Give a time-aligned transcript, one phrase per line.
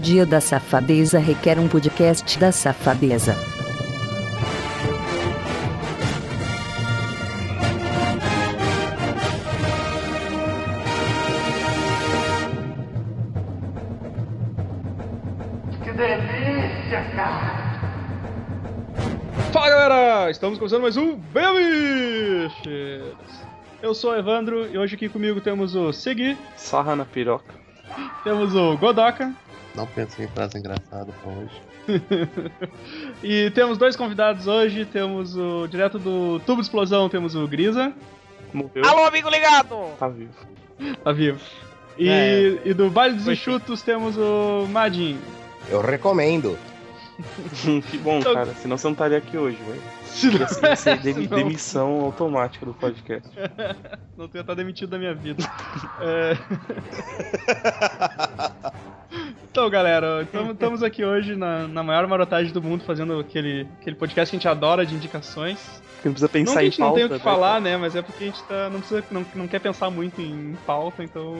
[0.00, 3.36] Dia da Safadeza requer um podcast da Safadeza.
[15.84, 17.60] Que delícia, cara!
[19.52, 22.54] Fala galera, estamos começando mais um Bemiches!
[23.82, 27.52] Eu sou o Evandro e hoje aqui comigo temos o Segui, Sarra na piroca.
[28.24, 29.30] temos o Godoka
[29.74, 31.62] Não pensei em frase engraçada pra hoje.
[33.22, 37.92] e temos dois convidados hoje, temos o direto do Tubo de Explosão, temos o Grisa,
[38.52, 38.84] Morreu.
[38.84, 39.76] Alô, amigo ligado!
[39.98, 40.32] Tá vivo.
[41.04, 41.38] tá vivo.
[41.96, 42.58] E, É.
[42.64, 45.18] e do Vale dos Enxutos temos o Madin.
[45.68, 46.58] Eu recomendo.
[47.90, 48.54] que bom, Então- cara.
[48.54, 49.82] Senão você não estaria aqui hoje, velho.
[50.10, 53.28] Se não, Ia ser, ia ser de- se não- demissão automática do podcast.
[54.16, 55.42] não tenho estar demitido da minha vida.
[56.02, 56.36] É.
[59.50, 64.30] Então, galera, estamos aqui hoje na, na maior marotagem do mundo, fazendo aquele, aquele podcast
[64.30, 65.58] que a gente adora de indicações.
[65.94, 67.20] Porque não precisa não pensar que a em gente não pauta, tem o que né,
[67.20, 67.76] falar, né?
[67.76, 71.02] Mas é porque a gente tá, não, precisa, não, não quer pensar muito em pauta,
[71.02, 71.36] então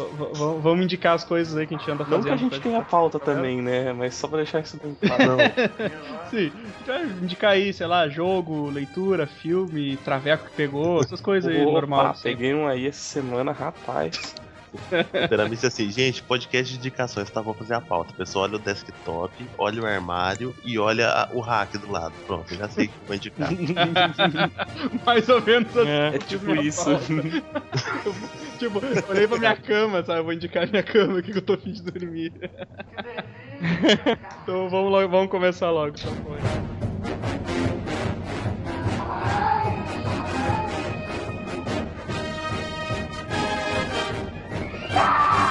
[0.00, 2.24] v- vamos indicar as coisas aí que a gente anda Não fazendo.
[2.24, 3.92] que a gente tenha pauta também, né?
[3.92, 5.36] Mas só pra deixar isso bem claro.
[5.36, 5.38] Não.
[6.30, 11.20] Sim, a gente vai indicar aí, sei lá, jogo, leitura, filme, traveco que pegou, essas
[11.20, 12.06] coisas aí normal.
[12.06, 12.22] assim.
[12.24, 14.34] peguei um aí essa semana, rapaz.
[15.20, 17.40] Literalmente assim, gente, podcast de indicações, tá?
[17.40, 18.12] Vou fazer a pauta.
[18.12, 22.14] A pessoa olha o desktop, olha o armário e olha a- o hack do lado.
[22.26, 23.48] Pronto, já sei o que vou indicar.
[25.06, 25.88] Mais ou menos assim.
[25.88, 26.84] É tipo minha isso.
[28.58, 30.20] Tipo, eu olhei pra minha cama, sabe?
[30.20, 32.32] Eu vou indicar a minha cama aqui que eu tô fim de dormir.
[34.42, 35.94] então vamos, logo, vamos começar logo.
[35.98, 36.38] Então, foi.
[44.94, 45.43] Vou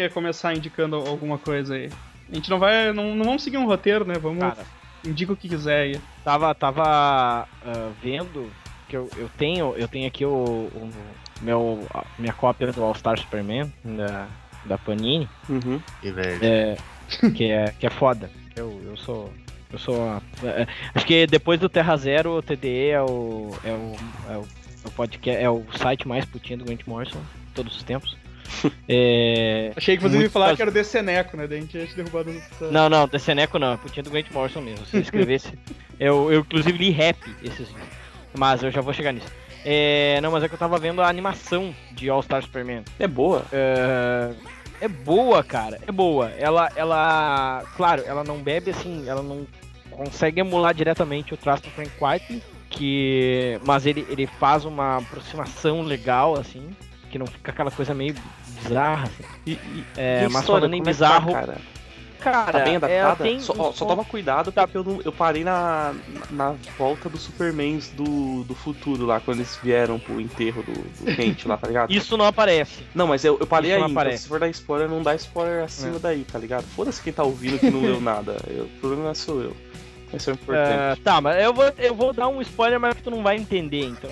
[0.00, 1.90] quer começar indicando alguma coisa aí?
[2.30, 2.92] A gente não vai.
[2.92, 4.14] Não, não vamos seguir um roteiro, né?
[4.14, 4.38] Vamos.
[4.40, 4.64] Cara,
[5.04, 6.00] Indica o que quiser aí.
[6.22, 8.50] tava, tava ah, vendo
[8.88, 10.30] que eu, eu tenho eu tenho aqui o,
[10.74, 10.90] o
[11.40, 14.26] meu a minha cópia do All Star Superman da,
[14.66, 15.80] da Panini, Uhum.
[16.02, 16.38] Que velho.
[16.42, 16.76] é,
[17.34, 18.30] que é que é foda.
[18.54, 19.32] Eu, eu sou
[19.72, 23.70] eu sou uma- é, acho que depois do Terra Zero o TDE é o é
[23.72, 23.96] o,
[24.28, 24.42] é o,
[24.84, 28.16] é o podcast é o site mais putinho do Grant Morrison de todos os tempos.
[28.88, 30.56] É, Achei que você ia falar fácil.
[30.56, 31.46] que era o Deceneco, né?
[31.46, 32.32] Daí a gente ia te derrubar do.
[32.70, 34.84] Não, não, Deceneco não, é putinha do Grant Morrison mesmo.
[34.86, 35.52] Se escrevesse.
[35.98, 37.88] eu, eu inclusive li rap esses dias.
[38.36, 39.28] Mas eu já vou chegar nisso.
[39.64, 42.82] É, não, mas é que eu tava vendo a animação de All Star Superman.
[42.98, 43.44] É boa.
[43.52, 44.32] É,
[44.80, 45.78] é boa, cara.
[45.86, 46.30] É boa.
[46.30, 47.62] Ela, ela.
[47.76, 49.46] Claro, ela não bebe assim, ela não
[49.90, 52.42] consegue emular diretamente o traço do Frank White.
[52.70, 53.60] Que.
[53.64, 56.70] Mas ele, ele faz uma aproximação legal, assim.
[57.10, 58.14] Que não fica aquela coisa meio
[58.46, 59.24] bizarra, assim.
[59.46, 61.56] E, e- É, mas história, falando em como é tá, bizarro, cara?
[62.20, 63.24] Cara, Tá bem é, adaptada?
[63.24, 65.94] tem só, um só toma cuidado porque eu, não- eu parei na,
[66.30, 71.04] na volta dos Supermans do, do futuro lá, quando eles vieram pro enterro do, do
[71.16, 71.90] Kent lá, tá ligado?
[71.90, 72.84] Isso não aparece.
[72.94, 75.64] Não, mas eu, eu parei Isso aí, então, se for dar spoiler, não dá spoiler
[75.64, 75.98] acima É.
[75.98, 76.64] daí, tá ligado?
[76.76, 78.36] Foda-se quem tá ouvindo que não leu nada.
[78.48, 79.56] Eu- o problema não é sou eu.
[80.12, 80.72] Isso é importante.
[80.78, 83.36] Ah, tá, mas eu vou, eu vou dar um spoiler, mas que tu não vai
[83.36, 84.10] entender, então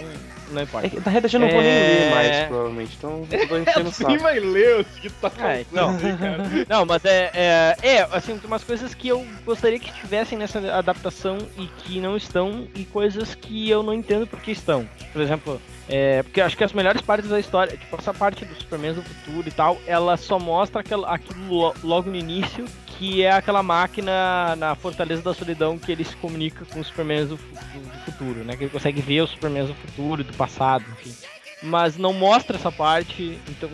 [0.52, 0.86] não importa.
[0.86, 1.74] É que, na realidade eu não vou nem É.
[1.80, 2.94] ler mais, provavelmente.
[2.96, 4.10] Então eu tô enchendo o saco.
[4.10, 6.16] Quem vai ler o que tá É, falando, então.
[6.18, 6.42] cara?
[6.68, 10.58] Não, mas é, é, é, assim, tem umas coisas que eu gostaria que estivessem nessa
[10.72, 14.88] adaptação e que não estão, e coisas que eu não entendo porque estão.
[15.12, 18.44] Por exemplo, é, porque eu acho que as melhores partes da história, tipo, essa parte
[18.44, 21.04] do Superman do futuro e tal, ela só mostra aquilo
[21.48, 22.64] lo- logo no início,
[22.98, 27.28] que é aquela máquina na Fortaleza da Solidão que ele se comunica com os Supermans
[27.28, 28.56] do, do- do futuro, né?
[28.56, 31.14] Que ele consegue ver os Supermans do futuro e do passado, enfim
[31.60, 33.68] mas não mostra essa parte, então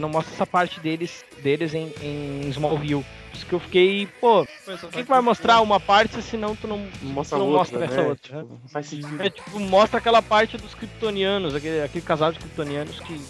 [0.00, 3.04] não mostra essa parte deles, deles em, em Smallville.
[3.30, 6.56] Por isso que eu fiquei, pô, por que, que vai mostrar uma parte se não
[6.56, 7.86] tu não, Mostra não outra, mostra né?
[7.86, 8.38] essa outra?
[8.40, 9.22] Tipo, não faz sentido.
[9.22, 13.20] É tipo, mostra aquela parte dos kryptonianos, aquele, aquele casal de kryptonianos que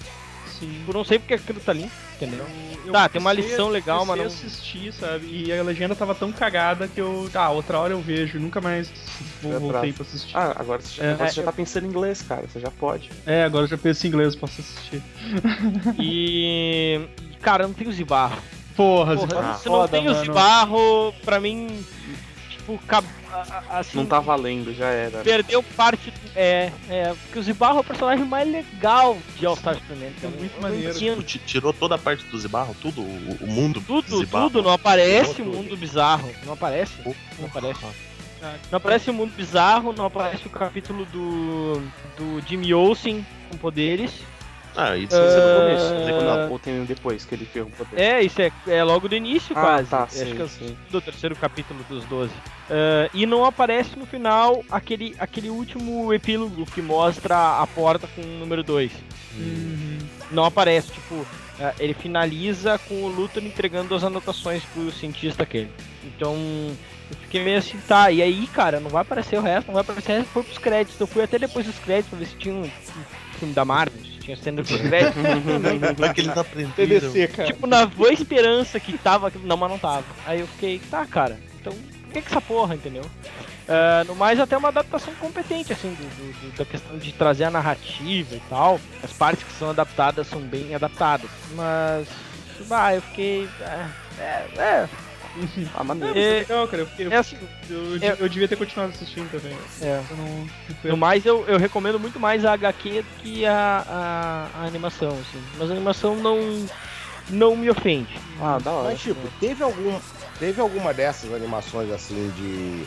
[0.59, 0.83] Sim.
[0.87, 2.45] eu não sei porque aquilo tá ali, entendeu?
[2.85, 5.27] Eu Tá, tem uma lição legal, mas comecei não- a assistir, sabe?
[5.31, 7.29] E a legenda tava tão cagada que eu.
[7.35, 8.39] Ah, outra hora eu vejo.
[8.41, 8.91] Nunca mais
[9.43, 10.35] vou, É voltei pra- assistir.
[10.37, 12.47] Ah, agora você já, É, é, você já tá pensando em inglês, cara.
[12.51, 13.11] Você já pode.
[13.27, 15.03] É, agora eu já penso em inglês, posso assistir.
[15.99, 17.01] E.
[17.41, 18.39] Cara, não tem o Zibarro.
[18.77, 20.25] Porra, Porra, Zibarro, se não foda, tem o mano.
[20.25, 21.85] Zibarro, pra mim,
[22.77, 23.09] tipo,
[23.71, 25.19] assim, Não tá valendo, já era.
[25.23, 26.13] perdeu parte.
[26.37, 30.13] É, é, porque o Zibarro é o personagem mais legal de All Star Superman.
[30.23, 30.97] É muito maneiro.
[30.97, 31.23] entendo.
[31.23, 34.51] Ti- Tirou toda a parte do Zibarro, tudo, o, o mundo Tudo, Zibarro.
[34.51, 36.31] tudo, não aparece o mundo bizarro.
[36.45, 36.93] Não aparece?
[37.39, 37.81] Não aparece.
[38.71, 41.83] Não aparece o mundo bizarro, não aparece o capítulo do.
[42.17, 44.13] do Jimmy Olsen com poderes.
[44.77, 45.85] Ah, isso Isso é no começo.
[45.87, 48.01] Ah, Quer dizer, não, ou tem depois que ele ferrou o poder.
[48.01, 49.89] É, isso é, é logo do início, Ah, quase.
[49.91, 52.33] tá, Acho sim, que é do terceiro capítulo dos 12.
[52.71, 58.21] Ah, e não aparece no final aquele, aquele último epílogo que mostra a porta com
[58.23, 58.93] o número 2.
[59.37, 59.99] Uhum.
[60.31, 61.27] Não aparece, tipo,
[61.61, 65.71] ah, ele finaliza com o Luthor entregando as anotações pro cientista aquele.
[66.05, 66.35] Então,
[67.11, 69.83] eu fiquei meio assim, tá, e aí, cara, não vai aparecer o resto, não vai
[69.83, 71.01] aparecer o resto, foi pros créditos.
[71.01, 72.71] Eu fui até depois dos créditos pra ver se tinha um, um
[73.39, 73.99] filme da Marvel,
[74.29, 75.23] tinha cena dos créditos.
[75.97, 76.73] Vai que eles aprenderam.
[77.01, 77.49] TDC, cara.
[77.49, 79.33] Tipo, na boa esperança que tava.
[79.45, 80.05] Não, mas não tava.
[80.27, 83.05] Aí eu fiquei, tá, cara, então por que, que essa porra, entendeu?
[83.69, 87.45] Ah, no mais, até uma adaptação competente, assim, do, do- do- da questão de trazer
[87.45, 88.81] a narrativa e tal.
[89.03, 91.29] As partes que são adaptadas são bem adaptadas.
[91.55, 92.07] Mas.
[92.71, 93.49] Ah, eu fiquei.
[93.61, 93.87] É.
[94.21, 94.89] é, é,
[95.75, 96.19] Ah, maneiro.
[96.19, 96.83] É, legal, cara.
[96.83, 97.37] Eu, fiquei- eu, é assim,
[97.69, 99.57] eu, é- eu devia ter continuado assistindo também.
[99.83, 100.03] é.
[100.11, 100.49] Eu não.
[100.91, 103.85] No mais, eu, eu recomendo muito mais a HQ do que a,
[104.55, 105.43] a, a animação, assim.
[105.59, 106.67] Mas a animação não.
[107.29, 108.19] não me ofende.
[108.41, 108.91] Ah, da hora.
[108.91, 109.99] Mas, tipo, teve algum.
[110.39, 112.87] Teve alguma dessas animações assim de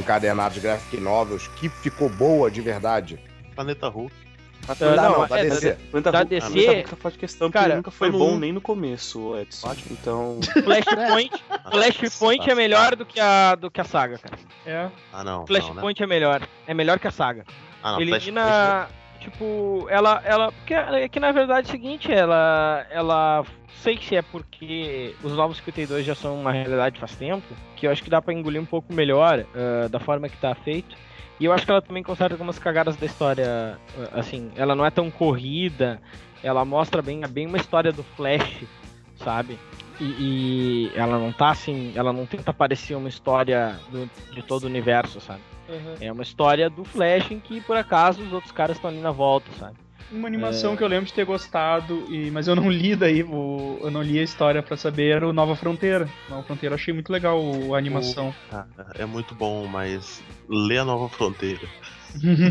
[0.00, 3.18] encadernados graphic novels que ficou boa de verdade?
[3.54, 4.14] Planeta Hulk.
[4.68, 5.78] Ah, Ah, Não, não, não, da é, DC.
[6.12, 9.74] Da DC, ah, só faz questão, cara, nunca foi bom nem no começo, Edson.
[9.90, 10.40] Então.
[10.64, 14.38] Flashpoint, Flashpoint é melhor do que a do que a saga, cara.
[14.64, 14.90] É.
[15.12, 15.32] Ah, não.
[15.32, 15.46] não né?
[15.46, 16.42] Flashpoint é melhor.
[16.66, 17.44] É melhor que a saga.
[17.82, 18.00] Ah, não.
[18.00, 18.88] Elimina.
[19.20, 20.22] Tipo, ela.
[20.24, 22.86] ela porque é que na verdade é o seguinte, ela.
[22.90, 23.44] Ela.
[23.82, 27.46] Sei se é porque os Novos 52 já são uma realidade faz tempo,
[27.76, 30.54] que eu acho que dá pra engolir um pouco melhor ah, da forma que tá
[30.54, 30.96] feito.
[31.38, 33.78] E eu acho que ela também conserta algumas cagadas da história.
[33.98, 36.00] ah, Assim, ela não é tão corrida,
[36.42, 38.64] ela mostra bem, é bem uma história do Flash,
[39.22, 39.58] sabe?
[40.00, 44.64] E, e ela não tá assim, ela não tenta parecer uma história do- de todo
[44.64, 45.40] o universo, sabe?
[46.00, 49.10] É uma história do Flash em que por acaso os outros caras estão ali na
[49.10, 49.74] volta, sabe?
[50.10, 53.78] Uma animação que eu lembro de ter gostado, e, mas eu não li daí, o,
[53.82, 56.08] eu não li a história pra saber, era o Nova Fronteira.
[56.28, 57.40] Nova Fronteira eu achei muito legal
[57.74, 58.34] a animação.
[58.52, 61.66] Ah, é muito bom, mas lê a Nova Fronteira.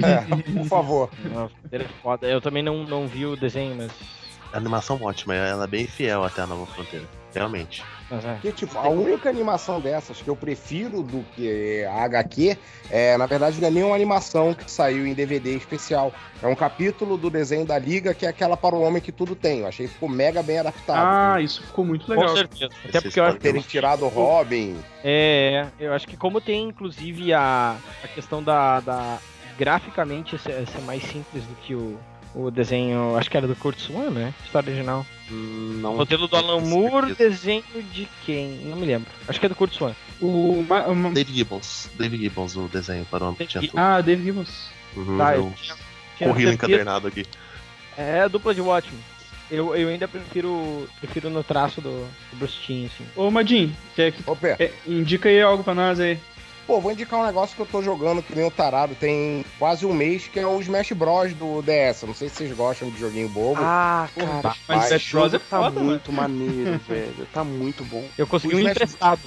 [0.03, 1.09] É, por favor.
[1.25, 2.27] Uma Fronteira é foda.
[2.27, 3.91] Eu também não, não vi o desenho, mas.
[4.53, 7.05] A animação ótima, ela é bem fiel até a Nova Fronteira.
[7.33, 7.83] Realmente.
[8.11, 8.33] É.
[8.33, 12.57] Porque, tipo, a única animação dessas que eu prefiro do que a HQ
[12.89, 16.13] é, na verdade, não é nenhuma animação que saiu em DVD especial.
[16.41, 19.35] É um capítulo do desenho da Liga que é aquela para o homem que tudo
[19.35, 19.59] tem.
[19.59, 20.99] Eu achei que ficou mega bem adaptado.
[21.03, 22.29] Ah, isso ficou muito legal.
[22.29, 22.73] Com certeza.
[22.87, 24.77] Até porque eu acho Terem tirado o Robin.
[25.03, 29.17] É, eu acho que como tem inclusive a, a questão da, da
[29.57, 31.97] graficamente ser, ser mais simples do que o,
[32.35, 34.33] o desenho, acho que era do Kurt Swan, né?
[34.43, 35.05] História original.
[35.31, 35.95] Não.
[35.95, 37.63] Roteiro do Alan Moore, desenho
[37.93, 38.59] de quem?
[38.65, 39.09] Não me lembro.
[39.27, 39.95] Acho que é do Kurt Swan.
[40.21, 41.89] O, ma- ma- Dave Gibbons.
[41.97, 43.79] Dave Gibbons, o desenho para o ano que tinha tudo.
[43.79, 44.69] ah, Dave Gibbons.
[44.95, 45.75] Uhum, Tá, eu eu tinha-
[46.17, 47.25] tinha corri no certeza- encadernado aqui.
[47.97, 48.99] É a dupla de Watchmen.
[49.49, 51.89] Eu, eu ainda prefiro prefiro no traço do,
[52.31, 53.05] do Bruce Timm, assim.
[53.15, 54.23] Ô, Madin, quer que,
[54.59, 56.19] é, indica aí algo pra nós aí.
[56.65, 59.85] Pô, vou indicar um negócio que eu tô jogando que nem um tarado tem quase
[59.85, 62.03] um mês, que é o Smash Bros do DS.
[62.03, 63.61] Não sei se vocês gostam de joguinho bobo.
[63.63, 64.41] Ah, cara.
[64.43, 65.85] Mas Mas Smash Bros é tá foda, mano.
[65.85, 67.27] muito maneiro, velho.
[67.33, 68.03] Tá muito bom.
[68.17, 69.21] Eu consegui O um Smash- emprestado.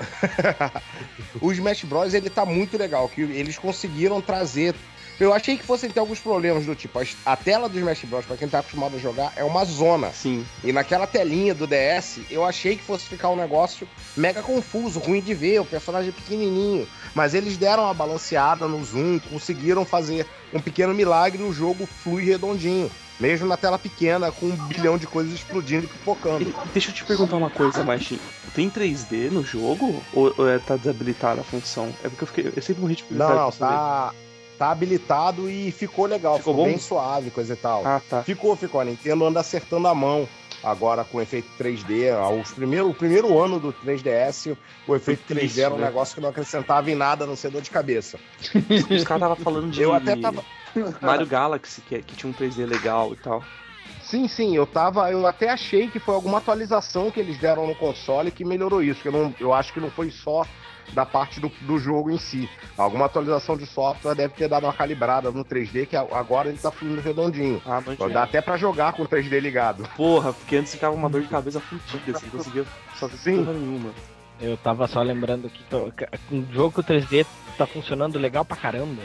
[1.40, 2.14] o Smash Bros.
[2.14, 4.74] ele tá muito legal, que eles conseguiram trazer.
[5.20, 8.36] Eu achei que fossem ter alguns problemas do tipo, a- tela do Smash Bros, pra
[8.36, 10.10] quem tá acostumado a jogar, é uma zona.
[10.12, 10.44] Sim.
[10.62, 15.20] E naquela telinha do DS, eu achei que fosse ficar um negócio mega confuso, ruim
[15.20, 16.88] de ver, o personagem pequenininho.
[17.14, 21.86] Mas eles deram uma balanceada no zoom, conseguiram fazer um pequeno milagre e o jogo
[21.86, 22.90] flui redondinho.
[23.20, 26.52] Mesmo na tela pequena, com um bilhão de coisas explodindo e pipocando.
[26.72, 28.18] Deixa eu te perguntar uma coisa, Machin.
[28.52, 30.02] Tem 3D no jogo?
[30.12, 31.94] Ou, ou é, tá desabilitada a função?
[32.02, 32.52] É porque eu fiquei.
[32.56, 34.12] Eu sempre morri de Não, não, tá,
[34.58, 36.70] tá habilitado e ficou legal, Ficou ficou, bom?
[36.70, 37.86] bem suave, coisa e tal.
[37.86, 38.22] Ah, tá.
[38.22, 38.80] Ficou, ficou.
[38.80, 40.28] A Nintendo anda acertando a mão
[40.62, 42.40] agora com efeito 3D.
[42.40, 44.56] Os primeiro, o primeiro ano do 3DS,
[44.86, 45.86] o efeito triste, 3D era um né?
[45.86, 48.18] negócio que não acrescentava em nada, não ser dor de cabeça.
[48.54, 50.44] Os caras estavam falando de Eu até tava.
[51.00, 53.42] Mario Galaxy, que, que tinha um 3D legal e tal.
[54.02, 55.10] Sim, sim, eu tava.
[55.10, 59.00] Eu até achei que foi alguma atualização que eles deram no console que melhorou isso.
[59.00, 60.44] Que eu, não, eu acho que não foi só
[60.92, 62.48] da parte do, do jogo em si.
[62.76, 66.70] Alguma atualização de software deve ter dado uma calibrada no 3D, que agora ele tá
[66.70, 67.60] fluindo redondinho.
[67.64, 69.88] Ah, não Dá até pra jogar com o 3D ligado.
[69.96, 72.64] Porra, porque antes ficava uma dor de cabeça fudida, assim, não conseguia
[72.94, 73.38] fazer Sim.
[73.44, 73.90] porra nenhuma.
[74.40, 75.92] Eu tava só lembrando que tô-
[76.32, 77.24] um jogo que o 3D
[77.56, 79.02] tá funcionando legal pra caramba.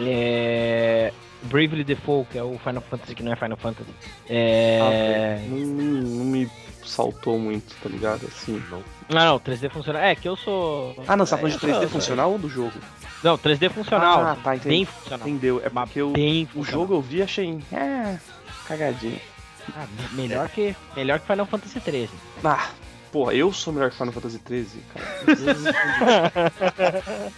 [0.00, 1.12] É.
[1.44, 3.90] Bravely Default, que é o Final Fantasy que não é Final Fantasy.
[4.28, 5.40] É.
[5.48, 6.50] Não, não- não me
[6.84, 8.26] saltou muito, tá ligado?
[8.26, 8.82] Assim, não.
[9.08, 10.02] Não, não, 3D funcional.
[10.02, 10.94] É que eu sou.
[11.06, 12.72] Ah, não, você tá falando É, de 3D eu sou- funcional ou do jogo?
[13.22, 14.20] Não, 3D funcional.
[14.20, 14.68] Ah, tá, entendi.
[14.76, 15.28] bem funcional.
[15.28, 15.62] Entendeu?
[15.64, 16.72] É Mas porque o, bem o funcional.
[16.80, 17.58] jogo eu vi e achei.
[17.72, 18.16] É.
[18.66, 19.20] Cagadinho.
[19.76, 22.10] Ah, me- melhor, que, melhor que Final Fantasy 13.
[22.42, 22.68] Ah,
[23.12, 25.22] porra, eu sou melhor que Final Fantasy 13, cara.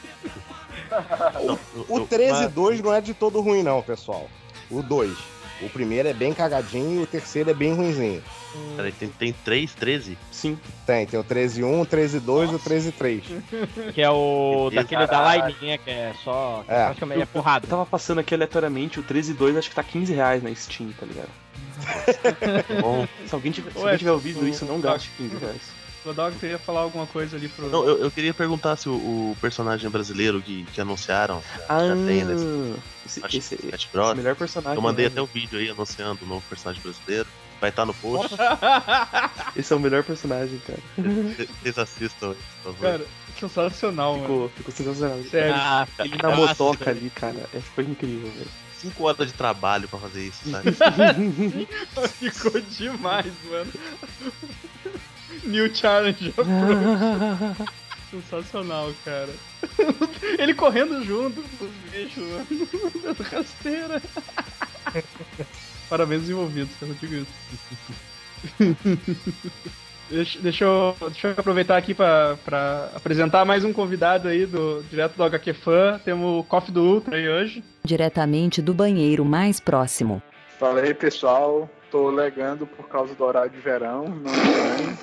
[1.44, 4.28] Não, eu- O eu- 13-2 não é de todo ruim, não, pessoal.
[4.70, 5.16] O 2.
[5.62, 8.22] O primeiro é bem cagadinho e o terceiro é bem ruinzinho.
[8.76, 10.18] Peraí, tem, tem 3, 13?
[10.30, 10.58] Sim.
[10.86, 13.22] Tem, tem o 13-1, o 13-2 e o 13-3.
[13.94, 14.68] Que é o.
[14.70, 15.78] Deus, daquele da Lightning, né?
[15.78, 16.62] Que é só.
[16.66, 16.84] Que É.
[16.86, 17.66] praticamente é porrada.
[17.66, 20.54] Eu tava passando aqui aleatoriamente, o 13 e 2 acho que tá 15 reais na
[20.54, 21.30] Steam, tá ligado?
[22.82, 25.62] Bom, Se alguém tiver, se Ué, alguém tiver ouvido o- isso, não gaste 15 reais.
[26.04, 27.68] O Dog, você ia falar alguma coisa ali pro.
[27.70, 32.24] não, eu, eu queria perguntar se o, o personagem brasileiro que, que anunciaram, Ah, tem
[32.24, 32.74] nesse-
[33.06, 33.58] esse, acho esse,
[34.14, 34.76] melhor personagem.
[34.76, 35.10] Eu mandei né?
[35.12, 37.26] até o vídeo aí anunciando o novo personagem brasileiro.
[37.60, 38.34] Vai estar no post.
[39.56, 40.78] Esse é o melhor personagem, cara.
[41.62, 42.80] Vocês assistam por favor.
[42.82, 43.06] Cara,
[43.40, 44.24] sensacional, mano.
[44.26, 45.22] Ficou, ficou sensacional.
[45.30, 45.54] Sério.
[45.56, 48.50] Ah, Ele na motoca ali, cara, é, foi incrível, velho.
[48.76, 50.72] Cinco horas de trabalho pra fazer isso, sabe?
[52.18, 53.72] Ficou demais, mano.
[55.44, 57.70] New Challenge Approach.
[58.10, 59.30] Sensacional, cara.
[60.38, 62.46] Ele correndo junto com os bichos, mano.
[63.02, 64.02] Dando rasteira.
[65.88, 67.32] Parabéns desenvolvidos, eu digo isso.
[70.10, 74.82] Deixa, deixa, eu, deixa eu aproveitar aqui pra, pra apresentar mais um convidado aí do
[74.90, 76.00] direto do HQ Fan.
[76.04, 77.64] Temos o Coffee do Ultra aí hoje.
[77.82, 80.22] Diretamente do banheiro mais próximo.
[80.58, 81.68] Fala aí, pessoal.
[81.94, 84.06] Tô legando por causa do horário de verão.
[84.08, 84.98] Não estranho.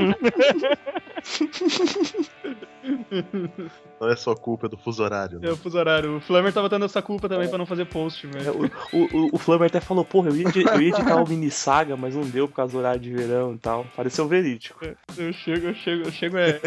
[4.00, 5.36] Não é só culpa do fuso horário.
[5.42, 5.52] É Né?
[5.52, 6.16] o fuso horário.
[6.16, 8.70] O Flammer tava dando essa culpa também pra não fazer post, É, velho.
[8.94, 11.94] o, o, o Flammer até falou, porra, eu ia, eu ia editar o mini saga,
[11.94, 13.84] mas não deu por causa do horário de verão e tal.
[13.94, 14.82] Pareceu verídico.
[15.18, 16.58] Eu chego, eu chego, eu chego é.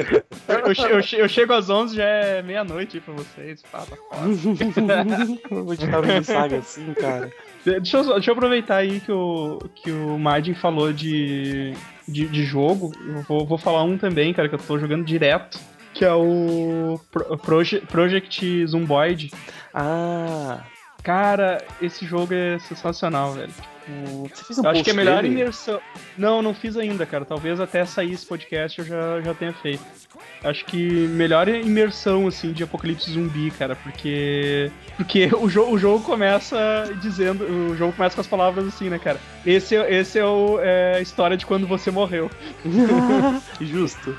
[0.48, 3.64] Eu, eu, eu chego às 11 já é meia-noite aí pra vocês.
[3.72, 4.00] Pá, foda.
[5.50, 7.32] Eu vou editar o mini saga assim, cara.
[7.66, 11.74] Deixa eu, deixa eu aproveitar aí que o, que o Margin falou de,
[12.08, 12.92] de, de jogo.
[13.08, 15.58] Eu vou, vou falar um também, cara, que eu tô jogando direto.
[15.94, 19.32] Que é o Pro- Proje- Project Zomboid.
[19.74, 20.62] Ah,
[21.04, 23.52] Cara, esse jogo é sensacional, velho.
[23.86, 25.34] Tipo, você fez um eu acho que é melhor dele?
[25.34, 25.80] imersão.
[26.18, 27.26] Não, não fiz ainda, cara.
[27.26, 29.84] Talvez até sair esse podcast eu já, já tenha feito.
[30.44, 34.72] Acho que melhor imersão, assim, de apocalipse zumbi, cara, porque.
[34.98, 37.44] Porque o, jo o jogo começa dizendo.
[37.44, 39.20] O jogo começa com as palavras assim, né, cara?
[39.46, 42.30] Esse, é- esse é, o, é a história de quando você morreu.
[43.60, 44.16] Justo.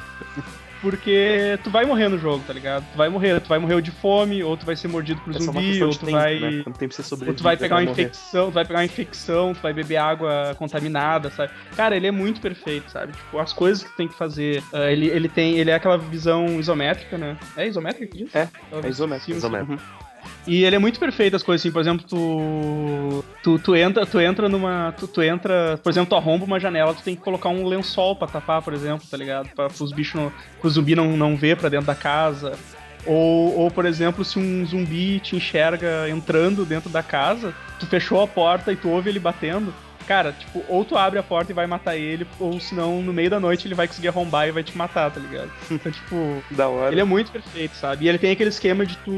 [0.84, 2.84] Porque tu vai morrer no jogo, tá ligado?
[2.92, 5.30] Tu vai morrer, tu vai morrer ou de fome, ou tu vai ser mordido por
[5.34, 6.38] É só uma zumbi, questão ou tu tempo, vai.
[6.38, 6.62] né?
[6.62, 8.02] Quanto tempo você Ou sobrevive tu vai pegar uma morrer.
[8.02, 11.50] infecção, tu vai pegar uma infecção, tu vai beber água contaminada, sabe?
[11.74, 13.12] Cara, ele é muito perfeito, sabe?
[13.14, 14.62] Tipo, as coisas que tu tem que fazer.
[14.74, 15.58] ah, ele, ele tem.
[15.58, 17.36] Ele é aquela visão isométrica, né?
[17.56, 18.34] É isométrica que diz?
[18.34, 18.46] É,
[18.82, 19.32] É isométrico.
[19.32, 19.72] Sim, Isométrico.
[19.72, 20.04] Uhum.
[20.46, 23.24] E ele é muito perfeito as coisas, assim, por exemplo, tu.
[23.42, 24.94] Tu, tu entra, tu entra numa.
[24.98, 25.78] Tu, tu entra.
[25.82, 28.74] Por exemplo, tu arromba uma janela, tu tem que colocar um lençol pra tapar, por
[28.74, 29.48] exemplo, tá ligado?
[29.54, 30.32] Pra os bichos não.
[30.60, 32.58] Pro zumbi não, não ver pra dentro da casa.
[33.06, 38.22] Ou, ou, por exemplo, se um zumbi te enxerga entrando dentro da casa, tu fechou
[38.22, 39.74] a porta e tu ouve ele batendo,
[40.06, 43.30] cara, tipo, ou tu abre a porta e vai matar ele, ou senão no meio
[43.30, 45.50] da noite ele vai conseguir arrombar e vai te matar, tá ligado?
[45.70, 46.92] Então, tipo, Da hora.
[46.92, 48.04] ele é muito perfeito, sabe?
[48.04, 49.12] E ele tem aquele esquema de tu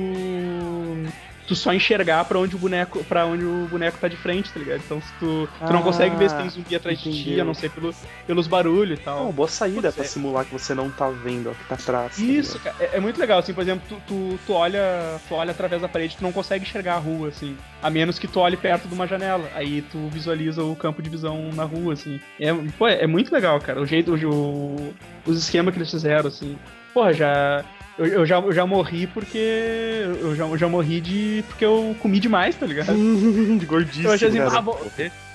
[1.46, 4.58] tu só enxergar pra onde o boneco para onde o boneco tá de frente, tá
[4.58, 4.82] ligado?
[4.84, 7.44] Então se tu, tu não Ah, consegue ver se tem zumbi atrás de ti, a
[7.44, 7.94] não ser pelo,
[8.26, 9.24] pelos barulhos e tal.
[9.24, 12.16] Não, boa saída é- simular que você não tá vendo, ó, que tá atrás.
[12.16, 14.80] tá Isso, cara, é, é muito legal, assim, por exemplo, tu, tu, tu olha,
[15.28, 18.26] tu olha através da parede, tu não consegue enxergar a rua, assim, a menos que
[18.26, 21.92] tu olhe perto de uma janela, aí tu visualiza o campo de visão na rua,
[21.94, 22.20] assim.
[22.40, 26.58] É, pô, é muito legal, cara, o jeito, o, os esquemas que eles fizeram, assim.
[26.92, 27.64] Porra, já...
[27.98, 29.38] Eu, eu já, eu já morri porque.
[30.20, 31.44] Eu já, eu já morri de.
[31.48, 32.92] porque eu comi demais, tá ligado?
[33.58, 34.08] de gordíssimo.
[34.08, 34.58] Eu achei assim, cara.
[34.58, 34.78] ah, vou-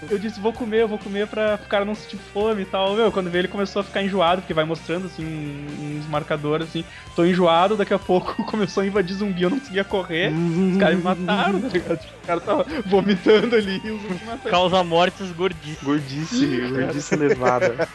[0.10, 2.96] eu disse, vou comer, eu vou comer pra o cara não sentir fome e tal.
[2.96, 6.84] Meu, quando veio ele começou a ficar enjoado, porque vai mostrando, assim, uns marcadores, assim.
[7.16, 10.32] Tô enjoado, daqui a pouco começou a invadir zumbi, eu não conseguia correr.
[10.32, 12.00] Os caras me mataram, tá ligado?
[12.00, 14.52] Tipo, O cara tava vomitando ali e os zumbis mataram.
[14.52, 15.84] Causa mortes gordíssimas.
[15.84, 17.88] Gordice, gordice elevada.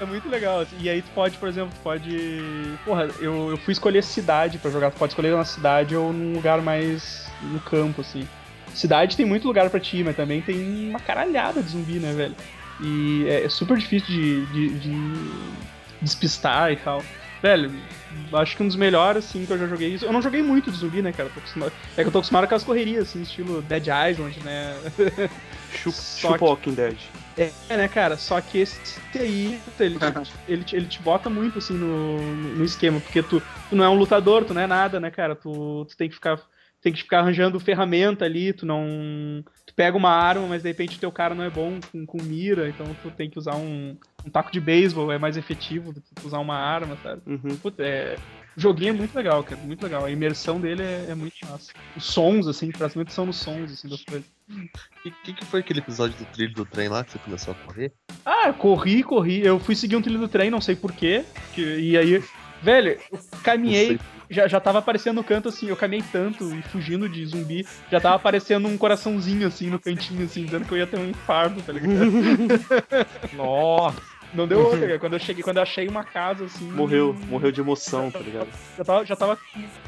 [0.00, 0.60] É muito legal.
[0.60, 0.76] assim.
[0.80, 2.42] E aí tu pode, por exemplo, tu pode.
[2.84, 4.90] Porra, eu, eu fui escolher cidade pra jogar.
[4.90, 8.26] Tu pode escolher uma cidade ou num lugar mais no campo, assim.
[8.74, 12.34] Cidade tem muito lugar pra ti, mas também tem uma caralhada de zumbi, né, velho?
[12.80, 14.90] E é, é super difícil de, de, de
[16.00, 17.02] despistar e tal.
[17.42, 17.72] Velho,
[18.34, 19.98] acho que um dos melhores, assim, que eu já joguei.
[20.02, 21.30] Eu não joguei muito de zumbi, né, cara?
[21.34, 24.76] Acostumado- É que eu tô acostumado com as correrias, assim, estilo Dead Island, né?
[25.72, 26.96] Chupa, Só chupa que- Walking Dead.
[27.38, 28.18] É, né, cara?
[28.18, 28.78] Só que esse
[29.14, 29.96] aí, ele,
[30.46, 33.88] ele, te- ele te bota muito, assim, no, no esquema, porque tu, tu não é
[33.88, 35.34] um lutador, tu não é nada, né, cara?
[35.34, 36.38] Tu, tu tem que ficar.
[36.80, 39.44] Tem que ficar arranjando ferramenta ali, tu não.
[39.66, 42.22] Tu pega uma arma, mas de repente o teu cara não é bom com, com
[42.22, 46.00] mira, então tu tem que usar um, um taco de beisebol, é mais efetivo do
[46.00, 47.22] que tu usar uma arma, sabe?
[47.26, 47.56] Uhum.
[47.56, 48.16] Puta, é.
[48.56, 50.04] O joguinho é muito legal, cara, muito legal.
[50.04, 51.72] A imersão dele é, é muito massa.
[51.96, 54.26] Os sons, assim, praticamente são nos sons, assim, das coisas.
[55.04, 57.52] E o que, que foi aquele episódio do trilho do trem lá que você começou
[57.52, 57.92] a correr?
[58.24, 59.44] Ah, corri, corri.
[59.44, 61.24] Eu fui seguir um trilho do trem, não sei porquê.
[61.56, 62.22] E aí,
[62.60, 64.00] velho, eu caminhei.
[64.30, 68.00] Já, já tava aparecendo no canto assim, eu caminhei tanto e fugindo de zumbi, já
[68.00, 71.60] tava aparecendo um coraçãozinho assim no cantinho, assim, dizendo que eu ia ter um infarto,
[71.62, 72.12] tá ligado?
[73.36, 74.10] Nossa.
[74.32, 74.98] Não deu outra, cara.
[74.98, 76.70] Quando eu cheguei, quando eu achei uma casa assim.
[76.70, 78.48] Morreu, morreu de emoção, tá ligado?
[78.76, 79.38] Já tava, já tava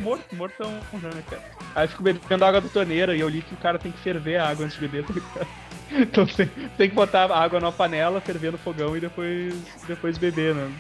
[0.01, 1.43] morto, mortão já, né, cara?
[1.75, 3.99] Aí eu fico bebendo água da torneira e eu li que o cara tem que
[3.99, 5.47] ferver a água antes de beber, tá ligado?
[5.93, 9.55] Então tem, tem que botar água na panela, ferver no fogão e depois,
[9.87, 10.71] depois beber, né?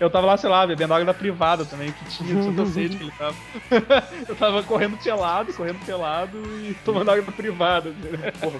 [0.00, 2.96] Eu tava lá, sei lá, bebendo água da privada também, que tinha de Santa Sede
[2.96, 3.36] que ele tava.
[4.28, 7.90] Eu tava correndo pelado, correndo pelado e tomando água da privada.
[7.90, 8.32] né?
[8.40, 8.58] Porra,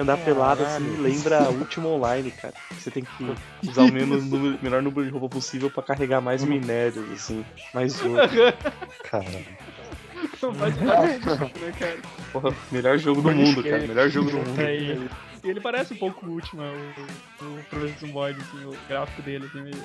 [0.00, 2.54] andar pelado assim lembra a última online, cara.
[2.72, 3.34] Você tem que
[3.68, 7.44] usar o menos número, menor número de roupa possível pra carregar mais minérios, assim.
[7.74, 8.16] Mais ouro.
[9.10, 9.24] Cara,
[10.42, 11.98] Não faz parte, né, cara?
[12.32, 13.86] Porra, melhor jogo do mundo, cara.
[13.86, 14.60] Melhor jogo do mundo.
[15.44, 19.46] E ele parece um pouco o último, o, o Professor Zumboid, assim, o gráfico dele,
[19.46, 19.84] assim, meio...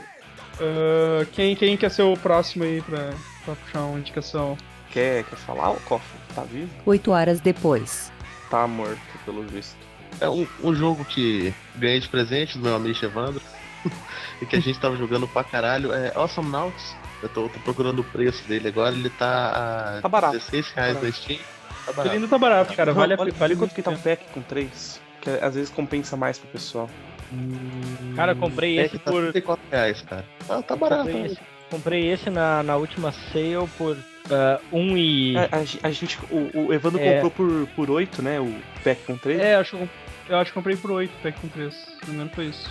[0.60, 3.14] Ah, quem, quem quer ser o próximo aí pra,
[3.46, 4.58] pra puxar uma indicação?
[4.92, 6.20] Quer, quer falar, ô Coffee?
[6.36, 6.70] Tá vivo?
[6.86, 8.12] Oito horas depois.
[8.50, 9.78] Tá morto, pelo visto.
[10.20, 13.42] é um, um jogo que ganhei de presente do meu amigo Evandro
[14.42, 15.94] e que a gente tava jogando pra caralho.
[15.94, 16.96] É Awesome Nauts.
[17.22, 20.34] Eu tô, tô procurando o preço dele agora, ele tá a Tá barato.
[20.34, 21.38] 16 reais Tá na Steam.
[21.38, 21.44] Tá
[21.88, 22.16] Ele barato.
[22.16, 22.94] ainda tá barato, cara.
[22.94, 24.16] Vale, a- olha, vale quanto que tá o pena.
[24.18, 25.02] pack com 3.
[25.22, 26.90] Que às vezes compensa mais pro pessoal.
[28.16, 29.22] Cara, eu comprei É esse tá por.
[29.22, 30.26] 34 reais, cara.
[30.50, 31.04] Ah, tá barato.
[31.04, 31.28] Comprei né?
[31.28, 33.98] esse, comprei esse na, na última sale por
[34.30, 35.36] ah, um e.
[35.38, 37.14] A, a- a gente, o, o Evandro É.
[37.22, 38.40] comprou por, por 8, né?
[38.40, 38.54] O
[38.84, 39.40] pack com 3.
[39.40, 39.90] É, acho, eu-
[40.30, 41.74] eu acho que comprei por 8, pack com 3.
[41.74, 42.70] Se não me engano foi isso.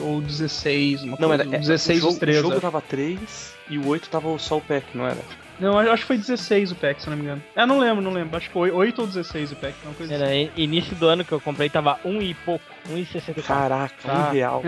[0.00, 1.42] Ou, ou 16, uma Não, coisa.
[1.44, 1.56] era.
[1.56, 2.38] é, 16 o jogo, os 3.
[2.38, 5.18] O jogo tava 3 e o 8 tava só o pack, não era?
[5.60, 7.42] Não, eu acho que foi 16 o pack, se eu não me engano.
[7.56, 8.36] Ah, não lembro, não lembro.
[8.36, 10.22] Acho que foi 8 ou 16 o pack, uma coisa assim.
[10.24, 13.42] Era i- início do ano que eu comprei, tava um e pouco, um e 64.
[13.42, 14.28] Caraca, Tá.
[14.28, 14.62] um real.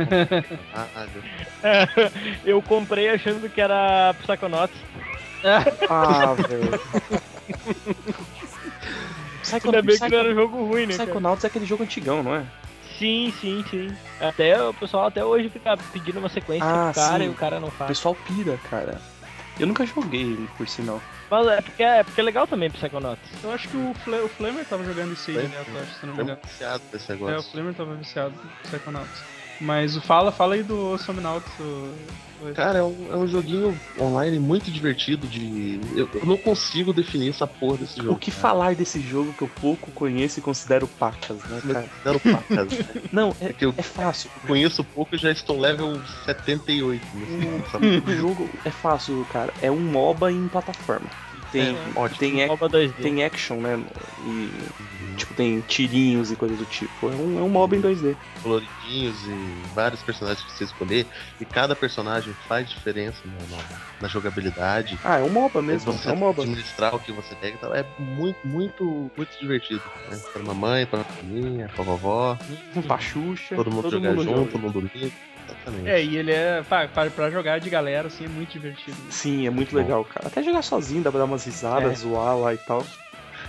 [0.75, 1.23] Caralho.
[2.45, 4.77] eu comprei achando que era Psychonauts.
[5.89, 6.81] ah, velho.
[9.65, 10.93] Ainda bem que não era um jogo ruim, né?
[10.97, 11.05] cara?
[11.07, 12.43] Psychonauts é aquele jogo antigão, não é?
[13.01, 13.97] Sim, sim, sim.
[14.21, 17.25] Até o pessoal até hoje fica pedindo uma sequência Ah, pro cara sim.
[17.25, 17.89] e o cara não O faz.
[17.89, 19.01] pessoal pira, cara.
[19.59, 21.01] Eu nunca joguei ele, por sinal.
[21.31, 23.23] Mas é porque é, porque é legal também Psychonauts.
[23.43, 26.05] Eu acho que o, Fle o Flamer tava jogando isso aí, né, eu acho, se
[26.07, 26.39] não me engano.
[26.45, 27.51] viciado nesse É, o negócio.
[27.53, 29.23] Flamer tava viciado no Psychonauts.
[29.61, 31.53] Mas o fala, fala aí do Somnauts.
[31.61, 31.93] o-
[32.49, 35.79] o- Cara, é um, é um joguinho online muito divertido de.
[35.95, 38.13] Eu, eu não consigo definir essa porra desse jogo.
[38.15, 38.41] O que cara.
[38.41, 41.89] falar desse jogo que eu pouco conheço e considero pacas, né, cara?
[42.03, 43.03] Zero pacas, né?
[43.13, 44.31] Não, é, É que eu é fácil.
[44.47, 47.87] conheço pouco e já estou level 78 nesse jogo, sabe?
[47.99, 49.53] O jogo é fácil, cara.
[49.61, 51.07] É um MOBA em plataforma.
[51.53, 52.19] Tem, Ótimo.
[52.19, 52.93] tem, ac- MOBA 2D.
[53.03, 53.83] tem action, né?
[54.25, 54.51] E,
[55.17, 57.09] tipo, tem tirinhos e coisas do tipo.
[57.09, 58.15] É um, é um mob em 2D.
[58.43, 61.07] coloridinhos e vários personagens pra você escolher.
[61.41, 63.63] E cada personagem faz diferença na, na-
[64.03, 64.99] na jogabilidade.
[65.05, 65.93] Ah, é um MOBA mesmo.
[65.93, 66.43] Você É um MOBA.
[66.43, 67.75] administrar o que você pega e tal.
[67.75, 69.83] É muito, muito, muito divertido.
[70.11, 70.19] Né?
[70.33, 72.39] Pra mamãe, pra maminha, pra vovó.
[72.87, 73.57] Pra Xuxa.
[73.57, 74.47] Todo mundo jogar junto, joga.
[74.53, 75.13] todo mundo domingo.
[75.51, 75.89] Exatamente.
[75.89, 76.63] É, e ele é.
[76.69, 78.97] Pra, pra, pra jogar de galera, assim, é muito divertido.
[79.11, 80.27] Sim, é muito legal, cara.
[80.29, 81.95] Até jogar sozinho, dá pra dar umas risadas, É.
[81.97, 82.85] zoar lá e tal.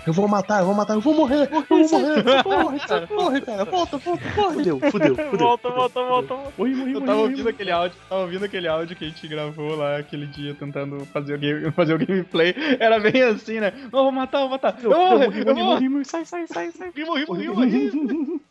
[0.07, 2.41] Eu vou matar, eu vou matar, eu vou morrer, eu vou morrer.
[2.43, 3.65] Corre, cara, corre, cara.
[3.65, 4.53] Volta, volta, corre.
[4.55, 5.37] Fudeu, fudeu, fudeu.
[5.37, 5.77] Volta, fudeu.
[5.77, 6.53] volta, volta, volta.
[6.57, 9.07] Morri, morri, Eu morri, tava morri, ouvindo aquele áudio, tava ouvindo aquele áudio que a
[9.07, 12.55] gente gravou lá aquele dia tentando fazer o, game, fazer o gameplay.
[12.79, 13.73] Era bem assim, né?
[13.91, 14.75] Não, vou matar, vou matar.
[14.81, 16.91] Eu Eu morri, eu morri, vou morri, morri, sai, sai, sai, sai.
[17.05, 18.41] morri, morri, morri, morri.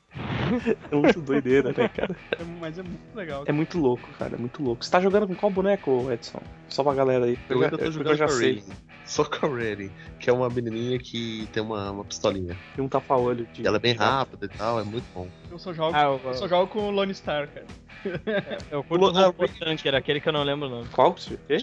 [0.90, 2.16] É muito doideira, né, cara?
[2.33, 3.44] É, Mas é muito legal.
[3.46, 4.85] É muito louco, cara, é muito louco.
[4.85, 6.40] Você tá jogando com qual boneco, Edson?
[6.68, 7.38] Só pra galera aí.
[7.49, 8.37] Eu já- ainda tô eu jogando já com a.
[8.37, 8.62] Rain.
[9.05, 12.57] Só com a Rain, que é uma menininha que tem uma, uma pistolinha.
[12.75, 13.46] Tem um tapa-olho.
[13.53, 15.29] de- E ela é bem rápida e tal, é muito bom.
[15.51, 17.66] Eu só jogo, Ah, eu, eu só jogo com o Lone Star, cara.
[18.70, 20.88] eu curto o Ah, robô tanker, aquele que eu não lembro o nome.
[20.92, 21.14] Qual?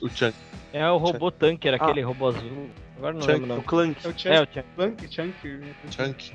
[0.01, 0.35] O Chunk.
[0.73, 1.83] É o robô tanker, Ah.
[1.83, 2.69] aquele robô azul.
[2.97, 3.63] Agora eu não Chunk, lembro o O.
[3.63, 4.05] Clank.
[4.05, 5.13] É o Chunk, É, o Chunk.
[5.13, 5.33] Chunk,
[5.91, 5.91] Chunk.
[5.91, 6.33] Chunk.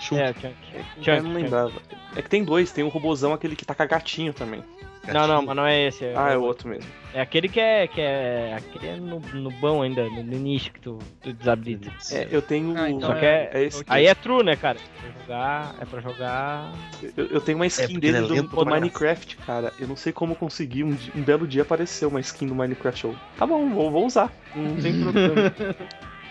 [0.00, 0.20] Chunk.
[0.22, 0.56] É, o Chunk.
[0.74, 1.42] Eu Chunk, não Chunk.
[1.42, 1.72] lembrava.
[2.16, 4.62] É que tem dois, tem um robozão, aquele que tá com a gatinho também.
[5.12, 6.04] Não, não, mas não é esse.
[6.04, 6.88] É, Ah, é o outro mesmo.
[7.12, 7.86] é aquele que é.
[7.86, 11.90] Que é aquele é no, no bom ainda, no, no início que tu, tu desabilita.
[12.10, 12.74] É, eu tenho.
[12.76, 13.50] Ah, então Só que é.
[13.52, 14.78] é esse Aí é true, né, cara?
[14.78, 15.74] Pra jogar.
[15.80, 16.72] É pra jogar.
[17.16, 18.66] Eu, eu tenho uma skin porque dele ele é do, do.
[18.66, 19.72] Minecraft, cara.
[19.78, 20.82] Eu não sei como consegui.
[20.84, 23.04] Um, um belo dia apareceu uma skin do Minecraft.
[23.04, 24.32] Eu, tá bom, vou, vou usar.
[24.56, 25.54] Não tem problema.